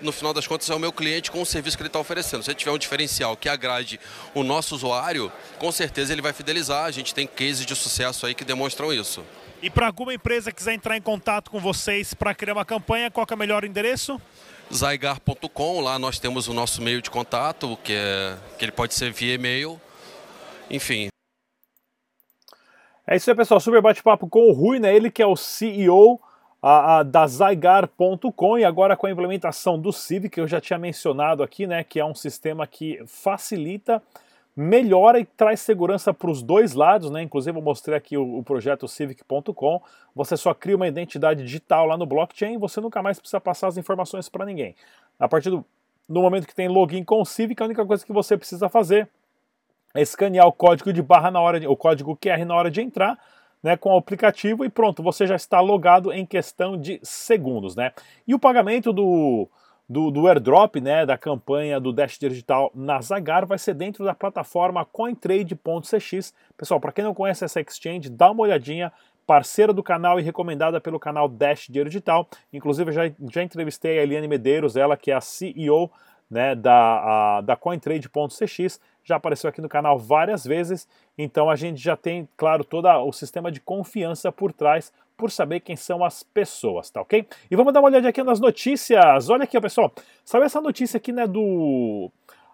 no 0.01 0.11
final 0.11 0.33
das 0.33 0.47
contas, 0.47 0.69
é 0.69 0.73
o 0.73 0.79
meu 0.79 0.91
cliente 0.91 1.29
com 1.29 1.41
o 1.41 1.45
serviço 1.45 1.77
que 1.77 1.83
ele 1.83 1.89
está 1.89 1.99
oferecendo. 1.99 2.43
Se 2.43 2.49
ele 2.49 2.57
tiver 2.57 2.71
um 2.71 2.77
diferencial 2.77 3.37
que 3.37 3.47
agrade 3.47 3.99
o 4.33 4.43
nosso 4.43 4.73
usuário, 4.73 5.31
com 5.59 5.71
certeza 5.71 6.11
ele 6.11 6.21
vai 6.21 6.33
fidelizar. 6.33 6.85
A 6.85 6.91
gente 6.91 7.13
tem 7.13 7.27
cases 7.27 7.65
de 7.65 7.75
sucesso 7.75 8.25
aí 8.25 8.33
que 8.33 8.43
demonstram 8.43 8.91
isso. 8.91 9.23
E 9.61 9.69
para 9.69 9.85
alguma 9.85 10.11
empresa 10.11 10.51
que 10.51 10.57
quiser 10.57 10.73
entrar 10.73 10.97
em 10.97 11.01
contato 11.01 11.51
com 11.51 11.59
vocês 11.59 12.15
para 12.15 12.33
criar 12.33 12.53
uma 12.53 12.65
campanha, 12.65 13.11
qual 13.11 13.27
é 13.29 13.33
o 13.33 13.37
melhor 13.37 13.63
endereço? 13.63 14.19
zygar.com, 14.73 15.81
lá 15.81 15.99
nós 15.99 16.17
temos 16.17 16.47
o 16.47 16.53
nosso 16.53 16.81
meio 16.81 16.99
de 16.99 17.11
contato, 17.11 17.77
que, 17.83 17.93
é, 17.93 18.37
que 18.57 18.65
ele 18.65 18.71
pode 18.71 18.95
ser 18.95 19.11
via 19.11 19.35
e-mail, 19.35 19.79
enfim. 20.67 21.09
É 23.05 23.15
isso 23.15 23.29
aí, 23.29 23.35
pessoal. 23.35 23.59
Super 23.59 23.81
bate-papo 23.81 24.27
com 24.27 24.49
o 24.49 24.51
Rui, 24.51 24.79
né? 24.79 24.95
Ele 24.95 25.11
que 25.11 25.21
é 25.21 25.27
o 25.27 25.35
CEO 25.35 26.19
a, 26.59 26.99
a, 26.99 27.03
da 27.03 27.27
Zygar.com 27.27 28.57
e 28.57 28.63
agora 28.63 28.95
com 28.95 29.05
a 29.05 29.11
implementação 29.11 29.77
do 29.77 29.91
Civic, 29.91 30.35
que 30.35 30.41
eu 30.41 30.47
já 30.47 30.59
tinha 30.59 30.79
mencionado 30.79 31.43
aqui, 31.43 31.67
né? 31.67 31.83
Que 31.83 31.99
é 31.99 32.05
um 32.05 32.15
sistema 32.15 32.65
que 32.65 32.99
facilita 33.05 34.01
melhora 34.55 35.19
e 35.19 35.25
traz 35.25 35.61
segurança 35.61 36.13
para 36.13 36.29
os 36.29 36.43
dois 36.43 36.73
lados, 36.73 37.09
né? 37.09 37.21
Inclusive 37.21 37.57
eu 37.57 37.61
mostrei 37.61 37.97
aqui 37.97 38.17
o, 38.17 38.39
o 38.39 38.43
projeto 38.43 38.87
civic.com. 38.87 39.81
Você 40.15 40.35
só 40.35 40.53
cria 40.53 40.75
uma 40.75 40.87
identidade 40.87 41.43
digital 41.43 41.85
lá 41.85 41.97
no 41.97 42.05
blockchain 42.05 42.55
e 42.55 42.57
você 42.57 42.81
nunca 42.81 43.01
mais 43.01 43.19
precisa 43.19 43.39
passar 43.39 43.67
as 43.67 43.77
informações 43.77 44.27
para 44.27 44.45
ninguém. 44.45 44.75
A 45.19 45.27
partir 45.27 45.49
do 45.49 45.65
no 46.11 46.21
momento 46.21 46.45
que 46.45 46.53
tem 46.53 46.67
login 46.67 47.03
com 47.03 47.21
o 47.21 47.25
Civic, 47.25 47.61
a 47.61 47.65
única 47.65 47.85
coisa 47.85 48.05
que 48.05 48.11
você 48.11 48.37
precisa 48.37 48.67
fazer 48.67 49.07
é 49.93 50.01
escanear 50.01 50.45
o 50.45 50.51
código 50.51 50.91
de 50.91 51.01
barra 51.01 51.31
na 51.31 51.39
hora 51.39 51.59
de, 51.59 51.67
o 51.67 51.75
código 51.75 52.17
QR 52.17 52.45
na 52.45 52.55
hora 52.55 52.69
de 52.69 52.81
entrar, 52.81 53.17
né, 53.63 53.77
com 53.77 53.93
o 53.93 53.97
aplicativo 53.97 54.65
e 54.65 54.69
pronto, 54.69 55.03
você 55.03 55.25
já 55.27 55.35
está 55.35 55.59
logado 55.59 56.11
em 56.11 56.25
questão 56.25 56.77
de 56.77 56.99
segundos, 57.03 57.75
né? 57.75 57.93
E 58.27 58.33
o 58.33 58.39
pagamento 58.39 58.91
do 58.91 59.47
do, 59.91 60.09
do 60.09 60.25
airdrop, 60.25 60.77
né, 60.77 61.05
da 61.05 61.17
campanha 61.17 61.77
do 61.77 61.91
Dash 61.91 62.17
Digital 62.17 62.71
na 62.73 63.01
Zagar, 63.01 63.45
vai 63.45 63.57
ser 63.57 63.73
dentro 63.73 64.05
da 64.05 64.15
plataforma 64.15 64.85
CoinTrade.cx. 64.85 66.33
Pessoal, 66.55 66.79
para 66.79 66.93
quem 66.93 67.03
não 67.03 67.13
conhece 67.13 67.43
essa 67.43 67.59
exchange, 67.59 68.09
dá 68.09 68.31
uma 68.31 68.43
olhadinha, 68.43 68.89
parceira 69.27 69.73
do 69.73 69.83
canal 69.83 70.17
e 70.17 70.23
recomendada 70.23 70.79
pelo 70.79 70.97
canal 70.97 71.27
Dash 71.27 71.67
Digital. 71.69 72.25
Inclusive, 72.53 72.93
já, 72.93 73.11
já 73.29 73.43
entrevistei 73.43 73.99
a 73.99 74.03
Eliane 74.03 74.29
Medeiros, 74.29 74.77
ela 74.77 74.95
que 74.95 75.11
é 75.11 75.13
a 75.13 75.19
CEO 75.19 75.91
né, 76.29 76.55
da, 76.55 77.37
a, 77.37 77.41
da 77.41 77.57
CoinTrade.cx, 77.57 78.79
já 79.03 79.17
apareceu 79.17 79.49
aqui 79.49 79.59
no 79.59 79.67
canal 79.67 79.99
várias 79.99 80.45
vezes, 80.45 80.87
então 81.17 81.49
a 81.49 81.57
gente 81.57 81.81
já 81.81 81.97
tem, 81.97 82.29
claro, 82.37 82.63
todo 82.63 82.87
o 82.87 83.11
sistema 83.11 83.51
de 83.51 83.59
confiança 83.59 84.31
por 84.31 84.53
trás 84.53 84.93
por 85.21 85.29
saber 85.29 85.59
quem 85.59 85.75
são 85.75 86.03
as 86.03 86.23
pessoas, 86.23 86.89
tá 86.89 86.99
ok? 86.99 87.27
E 87.51 87.55
vamos 87.55 87.71
dar 87.71 87.79
uma 87.79 87.89
olhada 87.89 88.09
aqui 88.09 88.23
nas 88.23 88.39
notícias. 88.39 89.29
Olha 89.29 89.43
aqui, 89.43 89.55
ó, 89.55 89.61
pessoal. 89.61 89.93
Sabe 90.25 90.47
essa 90.47 90.59
notícia 90.59 90.97
aqui, 90.97 91.11
né, 91.11 91.27
do 91.27 92.09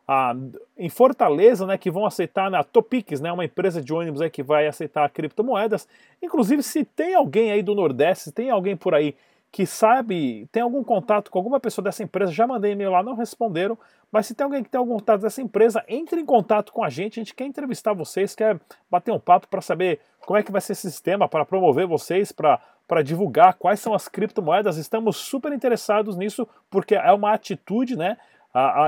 ah, 0.06 0.36
em 0.78 0.90
Fortaleza, 0.90 1.66
né, 1.66 1.78
que 1.78 1.90
vão 1.90 2.06
aceitar 2.06 2.52
na 2.52 2.66
Topix, 2.66 3.22
né, 3.22 3.32
uma 3.32 3.46
empresa 3.46 3.82
de 3.82 3.94
ônibus 3.94 4.20
aí 4.20 4.30
que 4.30 4.44
vai 4.44 4.68
aceitar 4.68 5.10
criptomoedas. 5.10 5.88
Inclusive, 6.22 6.62
se 6.62 6.84
tem 6.84 7.16
alguém 7.16 7.54
aí 7.54 7.64
do 7.64 7.74
Nordeste, 7.74 8.26
se 8.26 8.32
tem 8.34 8.50
alguém 8.50 8.76
por 8.76 8.94
aí 8.94 9.16
que 9.58 9.66
sabe, 9.66 10.48
tem 10.52 10.62
algum 10.62 10.84
contato 10.84 11.32
com 11.32 11.40
alguma 11.40 11.60
pessoa 11.60 11.84
dessa 11.84 12.04
empresa, 12.04 12.32
já 12.32 12.46
mandei 12.46 12.74
e-mail 12.74 12.92
lá, 12.92 13.02
não 13.02 13.16
responderam, 13.16 13.76
mas 14.12 14.28
se 14.28 14.36
tem 14.36 14.46
alguém 14.46 14.62
que 14.62 14.70
tem 14.70 14.78
algum 14.78 14.94
contato 14.94 15.22
dessa 15.22 15.42
empresa, 15.42 15.84
entre 15.88 16.22
em 16.22 16.26
contato 16.28 16.72
com 16.72 16.84
a 16.84 16.90
gente, 16.90 17.20
a 17.20 17.24
gente 17.24 17.34
quer 17.34 17.46
entrevistar 17.46 17.92
vocês, 17.92 18.36
quer 18.36 18.60
bater 18.88 19.12
um 19.12 19.20
papo 19.20 19.48
para 19.48 19.60
saber 19.60 20.00
como 20.28 20.38
é 20.38 20.44
que 20.44 20.52
vai 20.52 20.62
ser 20.62 20.74
esse 20.74 20.92
sistema, 20.92 21.28
para 21.28 21.44
promover 21.44 21.88
vocês, 21.88 22.32
para 22.32 23.02
divulgar 23.04 23.56
quais 23.56 23.80
são 23.80 23.96
as 23.96 24.08
criptomoedas, 24.08 24.78
estamos 24.78 25.18
super 25.18 25.52
interessados 25.52 26.16
nisso, 26.16 26.48
porque 26.70 26.94
é 26.94 27.12
uma 27.12 27.34
atitude, 27.34 27.98
né, 27.98 28.16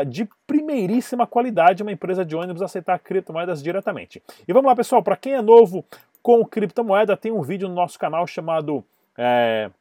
de 0.08 0.30
primeiríssima 0.46 1.26
qualidade 1.26 1.82
uma 1.82 1.92
empresa 1.92 2.24
de 2.24 2.36
ônibus 2.36 2.62
aceitar 2.62 3.00
criptomoedas 3.00 3.64
diretamente. 3.64 4.22
E 4.48 4.54
vamos 4.54 4.70
lá, 4.70 4.76
pessoal, 4.76 5.02
para 5.02 5.18
quem 5.18 5.34
é 5.34 5.42
novo 5.42 5.84
com 6.22 6.46
criptomoeda, 6.46 7.18
tem 7.18 7.32
um 7.32 7.42
vídeo 7.42 7.68
no 7.68 7.74
nosso 7.74 7.98
canal 7.98 8.28
chamado... 8.28 8.86
É, 9.18 9.72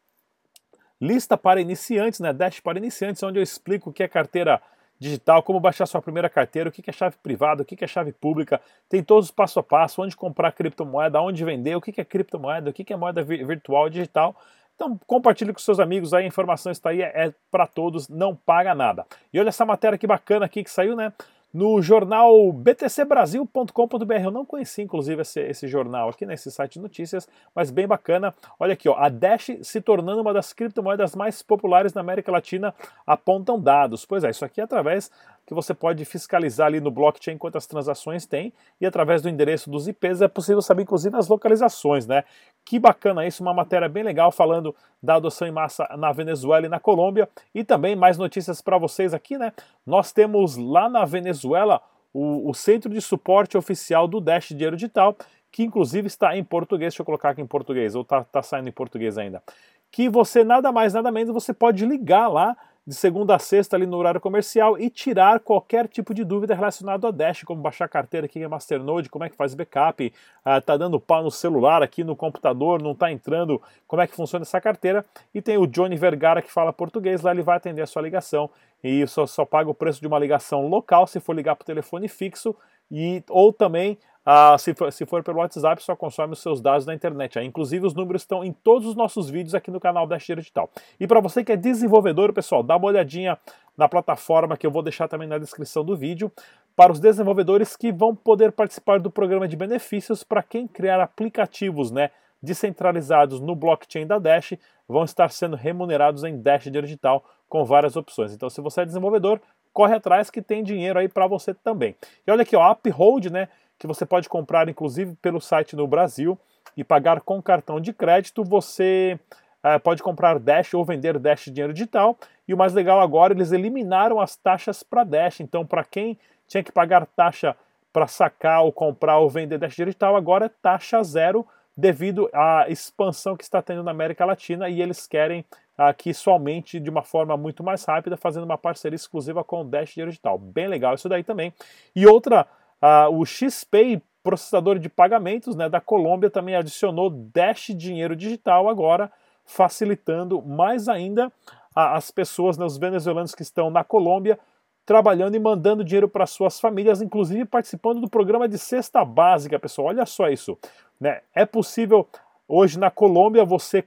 lista 1.01 1.37
para 1.37 1.61
iniciantes, 1.61 2.21
né? 2.21 2.33
Dash 2.33 2.61
para 2.61 2.79
iniciantes, 2.79 3.23
onde 3.23 3.39
eu 3.39 3.43
explico 3.43 3.91
o 3.91 3.93
que 3.93 4.03
é 4.03 4.09
carteira 4.09 4.61
digital, 4.99 5.43
como 5.43 5.61
baixar 5.61 5.87
sua 5.87 6.03
primeira 6.03 6.29
carteira, 6.29 6.69
o 6.69 6.73
que 6.73 6.89
é 6.89 6.93
chave 6.93 7.17
privada, 7.23 7.63
o 7.63 7.65
que 7.65 7.83
é 7.85 7.87
chave 7.87 8.13
pública, 8.13 8.61
tem 8.89 9.03
todos 9.03 9.27
os 9.27 9.31
passo 9.31 9.61
a 9.61 9.63
passo, 9.63 10.03
onde 10.03 10.17
comprar 10.17 10.51
criptomoeda, 10.53 11.21
onde 11.21 11.45
vender, 11.45 11.77
o 11.77 11.81
que 11.81 12.01
é 12.01 12.05
criptomoeda, 12.05 12.71
o 12.71 12.73
que 12.73 12.93
é 12.93 12.97
moeda 12.97 13.23
virtual 13.23 13.89
digital. 13.89 14.35
Então 14.75 14.99
compartilhe 15.07 15.53
com 15.53 15.59
seus 15.59 15.81
amigos 15.81 16.15
aí, 16.15 16.25
a 16.25 16.27
informação 16.27 16.71
está 16.71 16.91
aí, 16.91 17.03
é, 17.03 17.27
é 17.27 17.35
para 17.51 17.67
todos, 17.67 18.09
não 18.09 18.35
paga 18.35 18.75
nada. 18.75 19.07
E 19.33 19.39
olha 19.39 19.49
essa 19.49 19.65
matéria 19.65 19.99
que 19.99 20.07
bacana 20.07 20.47
aqui 20.47 20.63
que 20.63 20.71
saiu, 20.71 20.97
né? 20.97 21.13
No 21.53 21.81
jornal 21.81 22.53
btcbrasil.com.br. 22.53 24.23
Eu 24.23 24.31
não 24.31 24.45
conheci, 24.45 24.83
inclusive, 24.83 25.23
esse, 25.23 25.41
esse, 25.41 25.69
jornal 25.69 26.11
aqui, 26.11 26.27
nesse 26.27 26.51
site 26.51 26.75
de 26.75 26.81
notícias, 26.81 27.29
mas 27.55 27.71
bem 27.71 27.87
bacana. 27.87 28.35
Olha 28.59 28.75
aqui, 28.75 28.89
ó, 28.89 28.97
a 28.97 29.09
Dash 29.09 29.51
se 29.63 29.81
tornando 29.81 30.21
uma 30.21 30.33
das 30.33 30.53
criptomoedas 30.53 31.15
mais 31.15 31.43
populares 31.43 31.95
na 31.95 32.01
América 32.01 32.31
Latina, 32.31 32.75
apontam 33.07 33.59
dados. 33.61 34.05
Pois 34.05 34.25
é, 34.25 34.31
isso 34.31 34.45
aqui 34.45 34.61
é 34.61 34.65
através 34.65 35.11
que 35.49 35.55
você 35.55 35.73
pode 35.73 36.05
fiscalizar 36.05 36.67
ali 36.67 36.79
no 36.79 36.91
blockchain 36.91 37.39
quantas 37.39 37.67
transações 37.67 38.27
tem 38.27 38.53
e 38.79 38.85
através 38.85 39.23
do 39.23 39.31
endereço 39.31 39.71
dos 39.71 39.89
IPs 39.89 40.21
é 40.21 40.29
possível 40.29 40.61
saber 40.61 40.83
inclusive 40.83 41.17
as 41.17 41.27
localizações, 41.27 42.07
né? 42.07 42.23
Que 42.67 42.79
bacana 42.79 43.27
isso, 43.27 43.43
uma 43.43 43.55
matéria 43.55 43.89
bem 43.89 44.03
legal 44.03 44.31
falando 44.31 44.77
da 45.03 45.15
adoção 45.15 45.49
em 45.49 45.51
massa 45.51 45.89
na 45.97 46.13
Venezuela 46.13 46.67
e 46.67 46.69
na 46.69 46.79
Colômbia 46.79 47.27
e 47.55 47.65
também 47.65 47.97
mais 47.97 48.19
notícias 48.19 48.61
para 48.61 48.77
vocês 48.77 49.15
aqui, 49.15 49.39
né? 49.39 49.55
Nós 49.87 50.13
temos 50.13 50.59
lá 50.59 50.87
na 50.87 51.07
Venezuela 51.07 51.81
o, 52.13 52.51
o 52.51 52.53
Centro 52.53 52.93
de 52.93 53.01
Suporte 53.01 53.57
Oficial 53.57 54.07
do 54.07 54.21
Dash 54.21 54.49
Dinheiro 54.49 54.77
Digital, 54.77 55.17
que 55.51 55.63
inclusive 55.63 56.09
está 56.09 56.37
em 56.37 56.45
português, 56.45 56.93
deixa 56.93 57.01
eu 57.01 57.07
colocar 57.07 57.31
aqui 57.31 57.41
em 57.41 57.47
português, 57.47 57.95
ou 57.95 58.03
está 58.03 58.23
tá 58.23 58.43
saindo 58.43 58.69
em 58.69 58.73
português 58.73 59.17
ainda, 59.17 59.43
que 59.91 60.11
você 60.11 60.45
nada 60.45 60.71
mais, 60.71 60.93
nada 60.93 61.11
menos, 61.11 61.33
você 61.33 61.55
pode 61.55 61.87
ligar 61.87 62.29
lá 62.29 62.55
de 62.89 62.95
segunda 62.95 63.37
a 63.37 63.39
sexta 63.39 63.77
ali 63.77 63.85
no 63.85 63.99
horário 63.99 64.19
comercial 64.19 64.79
e 64.79 64.89
tirar 64.89 65.41
qualquer 65.41 65.87
tipo 65.87 66.15
de 66.15 66.25
dúvida 66.25 66.55
relacionado 66.55 67.07
a 67.07 67.11
Dash, 67.11 67.43
como 67.43 67.61
baixar 67.61 67.87
carteira 67.87 68.25
aqui 68.25 68.39
em 68.39 68.49
Masternode, 68.49 69.11
como 69.11 69.25
é 69.25 69.29
que 69.29 69.37
faz 69.37 69.55
backup, 69.55 70.11
ah, 70.43 70.59
tá 70.59 70.75
dando 70.75 70.99
pau 70.99 71.23
no 71.23 71.31
celular 71.31 71.83
aqui 71.83 72.03
no 72.03 72.17
computador, 72.17 72.81
não 72.81 72.95
tá 72.95 73.13
entrando, 73.13 73.61
como 73.87 74.01
é 74.01 74.07
que 74.07 74.17
funciona 74.17 74.43
essa 74.43 74.59
carteira. 74.59 75.05
E 75.35 75.43
tem 75.43 75.59
o 75.59 75.67
Johnny 75.67 75.97
Vergara 75.97 76.41
que 76.41 76.51
fala 76.51 76.73
português, 76.73 77.21
lá 77.21 77.31
ele 77.31 77.43
vai 77.43 77.59
atender 77.59 77.83
a 77.83 77.87
sua 77.87 78.01
ligação 78.01 78.49
e 78.83 79.07
só, 79.07 79.27
só 79.27 79.45
paga 79.45 79.69
o 79.69 79.75
preço 79.75 80.01
de 80.01 80.07
uma 80.07 80.19
ligação 80.19 80.67
local 80.67 81.07
se 81.07 81.21
for 81.21 81.37
ligar 81.37 81.57
para 81.57 81.65
o 81.65 81.67
telefone 81.67 82.09
fixo 82.09 82.57
e 82.91 83.23
ou 83.29 83.53
também 83.53 83.99
ah, 84.31 84.59
se, 84.59 84.75
for, 84.75 84.93
se 84.93 85.07
for 85.07 85.25
pelo 85.25 85.39
WhatsApp, 85.39 85.83
só 85.83 85.97
consome 85.97 86.35
os 86.35 86.41
seus 86.41 86.61
dados 86.61 86.85
na 86.85 86.93
internet. 86.93 87.39
Ah, 87.39 87.43
inclusive, 87.43 87.87
os 87.87 87.95
números 87.95 88.21
estão 88.21 88.45
em 88.45 88.53
todos 88.53 88.87
os 88.87 88.95
nossos 88.95 89.31
vídeos 89.31 89.55
aqui 89.55 89.71
no 89.71 89.81
canal 89.81 90.07
da 90.07 90.19
Digital. 90.19 90.69
E 91.01 91.07
para 91.07 91.19
você 91.19 91.43
que 91.43 91.51
é 91.51 91.57
desenvolvedor, 91.57 92.31
pessoal, 92.35 92.63
dá 92.63 92.77
uma 92.77 92.89
olhadinha 92.89 93.39
na 93.75 93.89
plataforma 93.89 94.55
que 94.55 94.67
eu 94.67 94.71
vou 94.71 94.83
deixar 94.83 95.09
também 95.09 95.27
na 95.27 95.39
descrição 95.39 95.83
do 95.83 95.97
vídeo, 95.97 96.31
para 96.77 96.93
os 96.93 97.01
desenvolvedores 97.01 97.75
que 97.75 97.91
vão 97.91 98.15
poder 98.15 98.53
participar 98.53 99.01
do 99.01 99.11
programa 99.11 99.49
de 99.49 99.57
benefícios 99.57 100.23
para 100.23 100.43
quem 100.43 100.69
criar 100.69 101.01
aplicativos 101.01 101.91
né, 101.91 102.11
descentralizados 102.43 103.41
no 103.41 103.57
blockchain 103.57 104.07
da 104.07 104.19
Dash, 104.19 104.53
vão 104.87 105.05
estar 105.05 105.31
sendo 105.31 105.57
remunerados 105.57 106.23
em 106.23 106.39
Dash 106.39 106.65
Digital 106.65 107.25
com 107.49 107.65
várias 107.65 107.97
opções. 107.97 108.35
Então, 108.35 108.51
se 108.51 108.61
você 108.61 108.83
é 108.83 108.85
desenvolvedor, 108.85 109.41
corre 109.73 109.95
atrás 109.95 110.29
que 110.29 110.43
tem 110.43 110.63
dinheiro 110.63 110.99
aí 110.99 111.09
para 111.09 111.27
você 111.27 111.55
também. 111.55 111.97
E 112.27 112.31
olha 112.31 112.43
aqui, 112.43 112.55
ó, 112.55 112.73
Uphold, 112.73 113.31
né? 113.31 113.49
Que 113.79 113.87
você 113.87 114.05
pode 114.05 114.29
comprar 114.29 114.69
inclusive 114.69 115.15
pelo 115.23 115.41
site 115.41 115.77
no 115.77 115.87
Brasil 115.87 116.39
e 116.77 116.85
pagar 116.85 117.21
com 117.21 117.41
cartão 117.43 117.81
de 117.81 117.93
crédito. 117.93 118.45
Você 118.45 119.19
uh, 119.65 119.81
pode 119.81 120.03
comprar 120.03 120.39
Dash 120.39 120.75
ou 120.75 120.85
vender 120.85 121.19
Dash 121.19 121.45
dinheiro 121.47 121.73
digital. 121.73 122.17
E 122.47 122.55
o 122.55 122.57
mais 122.57 122.73
legal 122.73 123.01
agora, 123.01 123.33
eles 123.33 123.53
eliminaram 123.53 124.21
as 124.21 124.37
taxas 124.37 124.83
para 124.83 125.05
Dash. 125.05 125.41
Então, 125.41 125.67
para 125.67 125.85
quem 125.85 126.19
tinha 126.47 126.63
que 126.63 126.73
pagar 126.73 127.07
taxa 127.07 127.57
para 127.93 128.07
sacar 128.07 128.63
ou 128.63 128.73
comprar 128.73 129.19
ou 129.19 129.29
vender 129.29 129.59
Dash 129.59 129.75
digital, 129.75 130.17
agora 130.17 130.47
é 130.47 130.51
taxa 130.63 131.03
zero 131.03 131.47
devido 131.77 132.29
à 132.33 132.67
expansão 132.69 133.37
que 133.37 133.45
está 133.45 133.63
tendo 133.63 133.85
na 133.85 133.93
América 133.93 134.25
Latina 134.25 134.69
e 134.69 134.83
eles 134.83 135.07
querem 135.07 135.45
aqui 135.77 136.13
somente 136.13 136.81
de 136.81 136.91
uma 136.91 137.05
forma 137.05 137.37
muito 137.37 137.63
mais 137.63 137.85
rápida, 137.85 138.17
fazendo 138.17 138.43
uma 138.43 138.59
parceria 138.59 138.97
exclusiva 138.97 139.45
com 139.45 139.61
o 139.61 139.65
Dash 139.65 139.95
Digital. 139.95 140.37
Bem 140.37 140.67
legal 140.67 140.95
isso 140.95 141.09
daí 141.09 141.23
também. 141.23 141.55
E 141.95 142.05
outra 142.05 142.49
ah, 142.81 143.09
o 143.09 143.25
XPay, 143.25 144.03
processador 144.23 144.79
de 144.79 144.89
pagamentos 144.89 145.57
né, 145.57 145.69
da 145.69 145.81
Colômbia, 145.81 146.31
também 146.31 146.55
adicionou 146.55 147.11
Dash 147.11 147.69
Dinheiro 147.75 148.15
Digital 148.15 148.69
agora, 148.69 149.11
facilitando 149.45 150.43
mais 150.43 150.89
ainda 150.89 151.33
as 151.75 152.11
pessoas, 152.11 152.59
né, 152.59 152.65
os 152.65 152.77
venezuelanos 152.77 153.35
que 153.35 153.43
estão 153.43 153.71
na 153.71 153.85
Colômbia, 153.85 154.39
trabalhando 154.85 155.35
e 155.35 155.39
mandando 155.39 155.85
dinheiro 155.85 156.09
para 156.09 156.27
suas 156.27 156.59
famílias, 156.59 157.03
inclusive 157.03 157.45
participando 157.45 158.01
do 158.01 158.09
programa 158.09 158.49
de 158.49 158.59
cesta 158.59 159.05
básica, 159.05 159.59
pessoal. 159.59 159.89
Olha 159.89 160.07
só 160.07 160.29
isso. 160.29 160.59
Né? 160.99 161.21
É 161.35 161.45
possível 161.45 162.09
hoje 162.49 162.79
na 162.79 162.91
Colômbia 162.91 163.45
você, 163.45 163.85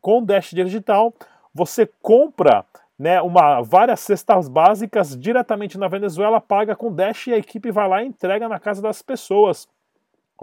com 0.00 0.24
Dash 0.24 0.50
Digital, 0.50 1.12
você 1.54 1.88
compra 2.02 2.64
né, 2.98 3.20
uma, 3.20 3.60
várias 3.62 4.00
cestas 4.00 4.48
básicas 4.48 5.18
diretamente 5.18 5.76
na 5.76 5.88
Venezuela, 5.88 6.40
paga 6.40 6.76
com 6.76 6.92
Dash 6.92 7.26
e 7.26 7.34
a 7.34 7.38
equipe 7.38 7.70
vai 7.70 7.88
lá 7.88 8.02
e 8.02 8.06
entrega 8.06 8.48
na 8.48 8.58
casa 8.58 8.80
das 8.80 9.02
pessoas. 9.02 9.68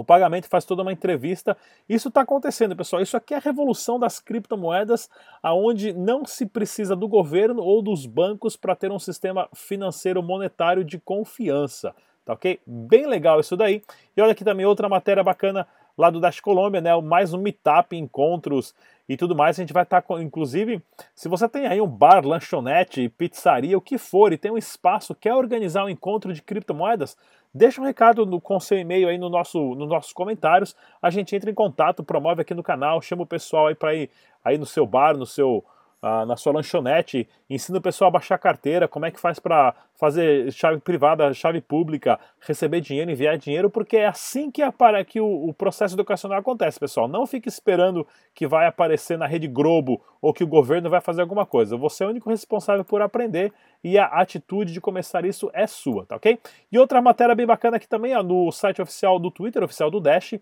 O 0.01 0.03
pagamento 0.03 0.48
faz 0.48 0.65
toda 0.65 0.81
uma 0.81 0.91
entrevista. 0.91 1.55
Isso 1.88 2.08
está 2.08 2.22
acontecendo, 2.22 2.75
pessoal. 2.75 3.01
Isso 3.03 3.15
aqui 3.15 3.34
é 3.34 3.38
a 3.38 3.41
revolução 3.41 4.00
das 4.00 4.20
criptomoedas, 4.20 5.10
aonde 5.43 5.93
não 5.93 6.25
se 6.25 6.46
precisa 6.46 6.96
do 6.96 7.08
governo 7.08 7.62
ou 7.62 7.84
dos 7.84 8.05
bancos 8.05 8.55
para 8.55 8.75
ter 8.75 8.91
um 8.91 8.98
sistema 8.98 9.48
financeiro 9.53 10.24
monetário 10.24 10.84
de 10.84 10.98
confiança. 10.98 11.93
Tá 12.25 12.34
ok? 12.34 12.60
Bem 12.65 13.05
legal 13.05 13.39
isso 13.39 13.55
daí. 13.58 13.84
E 14.15 14.22
olha 14.22 14.31
aqui 14.31 14.43
também 14.43 14.65
outra 14.65 14.89
matéria 14.89 15.24
bacana 15.24 15.67
lá 15.98 16.10
do 16.10 16.20
Dash 16.20 16.40
Colômbia, 16.40 16.82
né? 16.82 17.00
Mais 17.02 17.34
um 17.34 17.38
meetup, 17.40 17.96
encontros 17.96 18.74
e 19.08 19.18
tudo 19.18 19.36
mais. 19.36 19.58
A 19.58 19.62
gente 19.62 19.74
vai 19.74 19.84
estar, 19.84 20.02
tá, 20.02 20.22
inclusive, 20.22 20.82
se 21.14 21.28
você 21.28 21.48
tem 21.48 21.68
aí 21.68 21.82
um 21.82 21.88
bar, 21.88 22.26
lanchonete, 22.26 23.10
pizzaria, 23.10 23.78
o 23.78 23.82
que 23.82 23.98
for, 23.98 24.32
e 24.32 24.38
tem 24.38 24.52
um 24.52 24.58
espaço, 24.58 25.16
quer 25.16 25.34
organizar 25.34 25.86
um 25.86 25.90
encontro 25.90 26.34
de 26.34 26.42
criptomoedas, 26.42 27.18
deixa 27.54 27.82
um 27.82 27.86
recado 27.86 28.26
no, 28.26 28.40
com 28.40 28.60
seu 28.60 28.78
e-mail 28.78 29.10
aí 29.10 29.18
no 29.18 29.30
nosso, 29.30 29.76
nos 29.76 29.90
nossos 29.90 30.14
comentários. 30.14 30.76
A 31.02 31.10
gente 31.10 31.36
entra 31.36 31.50
em 31.50 31.56
contato, 31.56 32.04
promove 32.04 32.42
aqui 32.42 32.54
no 32.54 32.64
canal, 32.64 33.02
chama 33.02 33.24
o 33.24 33.28
pessoal 33.28 33.68
aí 33.68 33.76
para 33.76 33.94
ir 33.94 34.10
aí 34.44 34.58
no 34.58 34.66
seu 34.66 34.86
bar, 34.86 35.16
no 35.18 35.26
seu 35.26 35.64
ah, 36.01 36.25
na 36.25 36.36
sua 36.36 36.53
lanchonete, 36.53 37.29
ensina 37.48 37.77
o 37.77 37.81
pessoal 37.81 38.08
a 38.08 38.12
baixar 38.12 38.38
carteira, 38.39 38.88
como 38.88 39.05
é 39.05 39.12
que 39.12 39.20
faz 39.20 39.38
para 39.38 39.75
fazer 39.96 40.51
chave 40.51 40.79
privada, 40.79 41.31
chave 41.31 41.62
pública, 41.62 42.20
receber 42.39 42.81
dinheiro, 42.81 43.12
enviar 43.12 43.38
dinheiro, 43.38 43.70
porque 43.70 43.98
é 43.98 44.08
assim 44.08 44.50
que, 44.50 44.63
apare 44.63 45.05
que 45.05 45.22
o, 45.22 45.27
o, 45.48 45.53
processo 45.53 45.93
educacional 45.93 46.39
acontece, 46.39 46.79
pessoal. 46.79 47.08
Não 47.08 47.27
fique 47.27 47.48
esperando 47.48 48.08
que 48.34 48.48
vai 48.48 48.65
aparecer 48.65 49.15
na 49.15 49.27
Rede 49.27 49.48
Globo 49.48 50.01
ou 50.20 50.34
que 50.34 50.43
o 50.43 50.48
governo 50.48 50.89
vai 50.89 51.01
fazer 51.01 51.22
alguma 51.22 51.46
coisa. 51.46 51.77
Você 51.77 52.03
é 52.03 52.08
o 52.08 52.10
único 52.10 52.31
responsável 52.31 52.84
por 52.84 53.01
aprender 53.01 53.53
e 53.84 54.00
a 54.00 54.05
atitude 54.05 54.74
de 54.74 54.81
começar 54.81 55.24
isso 55.24 55.51
é 55.53 55.67
sua, 55.67 56.05
tá 56.08 56.15
ok? 56.15 56.39
E 56.72 56.79
outra 56.79 57.00
matéria 57.00 57.36
bem 57.36 57.46
bacana 57.46 57.77
aqui 57.77 57.88
também, 57.88 58.15
ó, 58.15 58.24
no 58.24 58.51
site 58.51 58.81
oficial 58.81 59.20
do 59.20 59.29
Twitter, 59.29 59.63
oficial 59.63 59.91
do 59.91 60.00
Dash, 60.00 60.34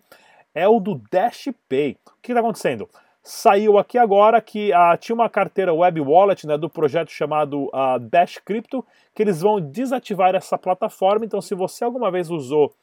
é 0.55 0.67
o 0.69 0.79
do 0.79 1.01
Dash 1.11 1.49
Pay. 1.67 1.97
O 2.07 2.21
que 2.21 2.31
está 2.31 2.39
acontecendo? 2.39 2.87
Saiu 3.23 3.77
aqui 3.77 3.97
agora 3.97 4.41
que 4.41 4.71
uh, 4.71 4.97
tinha 4.97 5.13
uma 5.13 5.29
carteira 5.29 5.73
web 5.73 5.99
wallet 6.01 6.47
né, 6.47 6.57
do 6.57 6.69
projeto 6.69 7.11
chamado 7.11 7.65
uh, 7.65 7.99
Dash 7.99 8.38
Crypto, 8.38 8.85
que 9.13 9.21
eles 9.21 9.41
vão 9.41 9.59
desativar 9.59 10.35
essa 10.35 10.57
plataforma. 10.57 11.25
Então, 11.25 11.41
se 11.41 11.53
você 11.53 11.83
alguma 11.83 12.09
vez 12.09 12.29
usou 12.29 12.73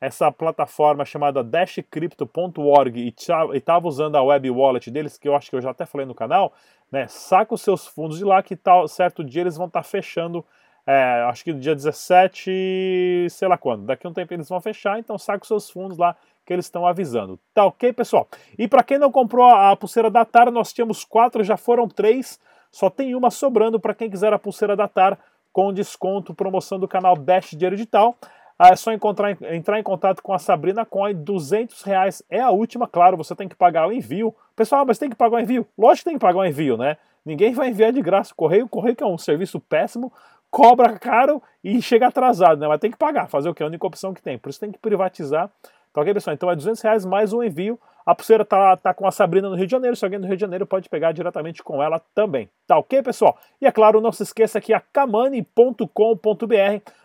essa 0.00 0.30
plataforma 0.30 1.04
chamada 1.04 1.42
dashcrypto.org 1.42 3.00
e 3.00 3.14
estava 3.56 3.88
usando 3.88 4.16
a 4.16 4.22
web 4.22 4.50
wallet 4.50 4.90
deles, 4.90 5.16
que 5.16 5.26
eu 5.26 5.34
acho 5.34 5.48
que 5.48 5.56
eu 5.56 5.60
já 5.60 5.70
até 5.70 5.86
falei 5.86 6.06
no 6.06 6.14
canal, 6.14 6.52
né, 6.92 7.06
saca 7.08 7.54
os 7.54 7.62
seus 7.62 7.86
fundos 7.86 8.18
de 8.18 8.24
lá 8.24 8.42
que 8.42 8.54
tal 8.54 8.86
certo 8.86 9.24
dia 9.24 9.40
eles 9.40 9.56
vão 9.56 9.66
estar 9.66 9.82
tá 9.82 9.88
fechando 9.88 10.44
é, 10.86 11.24
acho 11.28 11.42
que 11.42 11.52
dia 11.52 11.74
17, 11.74 13.26
sei 13.28 13.48
lá 13.48 13.58
quando. 13.58 13.84
Daqui 13.86 14.06
a 14.06 14.10
um 14.10 14.12
tempo 14.12 14.32
eles 14.32 14.48
vão 14.48 14.60
fechar, 14.60 15.00
então 15.00 15.18
saca 15.18 15.42
os 15.42 15.48
seus 15.48 15.68
fundos 15.68 15.98
lá 15.98 16.16
que 16.46 16.52
eles 16.52 16.66
estão 16.66 16.86
avisando. 16.86 17.38
Tá 17.52 17.66
ok, 17.66 17.92
pessoal? 17.92 18.28
E 18.56 18.68
para 18.68 18.84
quem 18.84 18.98
não 18.98 19.10
comprou 19.10 19.44
a, 19.44 19.74
pulseira 19.76 20.08
da 20.08 20.24
TAR, 20.24 20.50
nós 20.50 20.72
tínhamos 20.72 21.04
quatro, 21.04 21.42
já 21.42 21.56
foram 21.56 21.88
três, 21.88 22.38
só 22.70 22.88
tem 22.88 23.14
uma 23.16 23.30
sobrando 23.30 23.80
para 23.80 23.92
quem 23.92 24.08
quiser 24.08 24.32
a 24.32 24.38
pulseira 24.38 24.76
da 24.76 24.86
TAR 24.86 25.18
com 25.52 25.72
desconto, 25.72 26.32
promoção 26.32 26.78
do 26.78 26.86
canal 26.86 27.16
Dash 27.16 27.50
Dinheiro 27.50 27.74
Digital. 27.74 28.16
Ah, 28.58 28.68
é 28.68 28.76
só 28.76 28.92
encontrar, 28.92 29.36
entrar 29.52 29.78
em 29.78 29.82
contato 29.82 30.22
com 30.22 30.32
a 30.32 30.38
Sabrina 30.38 30.86
Coin, 30.86 31.14
200 31.14 31.82
reais 31.82 32.22
é 32.30 32.40
a 32.40 32.50
última, 32.50 32.86
claro, 32.86 33.16
você 33.16 33.34
tem 33.34 33.48
que 33.48 33.54
pagar 33.54 33.86
o 33.86 33.92
envio. 33.92 34.34
Pessoal, 34.54 34.86
mas 34.86 34.98
tem 34.98 35.10
que 35.10 35.16
pagar 35.16 35.36
o 35.36 35.40
envio? 35.40 35.66
Lógico 35.76 36.04
que 36.04 36.10
tem 36.10 36.14
que 36.14 36.24
pagar 36.24 36.38
o 36.38 36.44
envio, 36.44 36.76
né? 36.76 36.96
Ninguém 37.24 37.52
vai 37.52 37.68
enviar 37.68 37.92
de 37.92 38.00
graça. 38.00 38.32
Correio, 38.34 38.68
correio 38.68 38.94
que 38.94 39.02
é 39.02 39.06
um 39.06 39.18
serviço 39.18 39.58
péssimo, 39.60 40.12
cobra 40.50 40.98
caro 40.98 41.42
e 41.62 41.82
chega 41.82 42.06
atrasado, 42.06 42.58
né? 42.58 42.68
Mas 42.68 42.78
tem 42.78 42.90
que 42.90 42.96
pagar, 42.96 43.28
fazer 43.28 43.48
o 43.48 43.54
que? 43.54 43.62
É 43.62 43.66
a 43.66 43.68
única 43.68 43.86
opção 43.86 44.14
que 44.14 44.22
tem. 44.22 44.38
Por 44.38 44.48
isso 44.48 44.60
tem 44.60 44.72
que 44.72 44.78
privatizar 44.78 45.50
Tá 45.96 46.02
ok, 46.02 46.12
pessoal? 46.12 46.34
Então 46.34 46.50
é 46.50 46.54
200 46.54 46.82
reais 46.82 47.06
mais 47.06 47.32
um 47.32 47.42
envio. 47.42 47.80
A 48.04 48.14
pulseira 48.14 48.44
tá, 48.44 48.76
tá 48.76 48.92
com 48.92 49.06
a 49.06 49.10
Sabrina 49.10 49.48
no 49.48 49.56
Rio 49.56 49.64
de 49.64 49.70
Janeiro. 49.70 49.96
Se 49.96 50.04
alguém 50.04 50.20
do 50.20 50.26
Rio 50.26 50.36
de 50.36 50.40
Janeiro 50.42 50.66
pode 50.66 50.90
pegar 50.90 51.12
diretamente 51.12 51.62
com 51.62 51.82
ela 51.82 51.98
também. 52.14 52.50
Tá 52.66 52.76
ok, 52.76 53.02
pessoal? 53.02 53.38
E 53.62 53.66
é 53.66 53.72
claro, 53.72 53.98
não 53.98 54.12
se 54.12 54.22
esqueça 54.22 54.60
que 54.60 54.74
a 54.74 54.80
kamani.com.br 54.80 55.86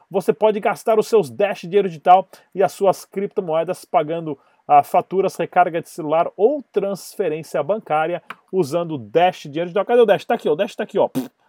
você 0.09 0.33
pode 0.33 0.59
gastar 0.59 0.99
os 0.99 1.07
seus 1.07 1.29
Dash 1.29 1.61
dinheiro 1.61 1.87
digital 1.87 2.27
e 2.53 2.61
as 2.61 2.73
suas 2.73 3.05
criptomoedas 3.05 3.85
pagando 3.85 4.37
ah, 4.67 4.83
faturas, 4.83 5.37
recarga 5.37 5.81
de 5.81 5.87
celular 5.87 6.29
ou 6.35 6.61
transferência 6.61 7.63
bancária 7.63 8.21
usando 8.51 8.95
o 8.95 8.97
Dash 8.97 9.43
dinheiro 9.43 9.67
digital. 9.67 9.85
Cadê 9.85 10.01
o 10.01 10.05
Dash? 10.05 10.25
Tá 10.25 10.33
aqui, 10.33 10.49
ó. 10.49 10.51
O 10.51 10.55
Dash 10.57 10.75
tá 10.75 10.83
aqui, 10.83 10.99
ó. 10.99 11.07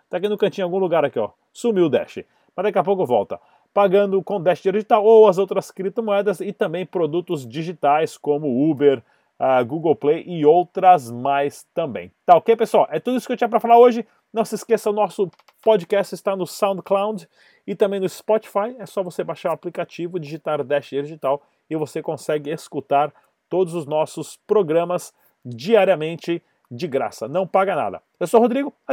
Tá 0.09 0.19
aqui 0.19 0.29
no 0.29 0.39
cantinho, 0.39 0.63
em 0.63 0.67
algum 0.67 0.79
lugar 0.79 1.05
aqui, 1.05 1.19
ó. 1.19 1.31
Sumiu 1.53 1.87
o 1.87 1.89
Dash. 1.89 2.21
Mas 2.55 2.65
daqui 2.65 2.79
a 2.79 2.85
pouco 2.85 3.05
volta 3.05 3.41
pagando 3.73 4.23
com 4.23 4.41
Dash 4.41 4.61
Digital 4.61 5.05
ou 5.05 5.29
as 5.29 5.39
outras 5.39 5.71
criptomoedas 5.71 6.41
e 6.41 6.53
também 6.53 6.85
produtos 6.85 7.47
digitais 7.47 8.17
como 8.17 8.71
Uber, 8.71 9.03
uh, 9.41 9.65
Google 9.65 9.97
Play 9.97 10.25
e 10.27 10.45
outras 10.45 11.11
mais 11.11 11.67
também. 11.75 12.13
Tá 12.27 12.37
ok, 12.37 12.55
pessoal? 12.57 12.87
É 12.91 13.01
tudo 13.01 13.17
isso 13.17 13.27
que 13.27 13.33
eu 13.33 13.37
tinha 13.37 13.49
para 13.49 13.61
falar 13.61 13.79
hoje. 13.79 14.07
Não 14.33 14.45
se 14.45 14.55
esqueça, 14.55 14.91
o 14.91 14.95
nosso 14.95 15.31
podcast 15.63 16.15
está 16.15 16.35
no 16.35 16.47
SoundCloud 16.47 17.29
e 17.67 17.75
também 17.75 18.01
no 18.01 18.09
Spotify. 18.09 18.75
É 18.79 18.87
só 18.87 19.03
você 19.03 19.23
baixar 19.23 19.51
o 19.51 19.55
aplicativo, 19.55 20.19
digitar 20.19 20.63
Dash 20.65 20.91
Digital 20.91 21.43
e 21.69 21.77
você 21.77 22.03
consegue 22.03 22.51
escutar 22.51 23.13
todos 23.49 23.75
os 23.75 23.87
nossos 23.87 24.39
programas 24.47 25.13
diariamente 25.45 26.43
de 26.71 26.87
graça. 26.87 27.29
Não 27.29 27.47
paga 27.47 27.77
nada. 27.77 28.03
Eu 28.19 28.27
sou 28.27 28.41
o 28.41 28.43
Rodrigo. 28.43 28.73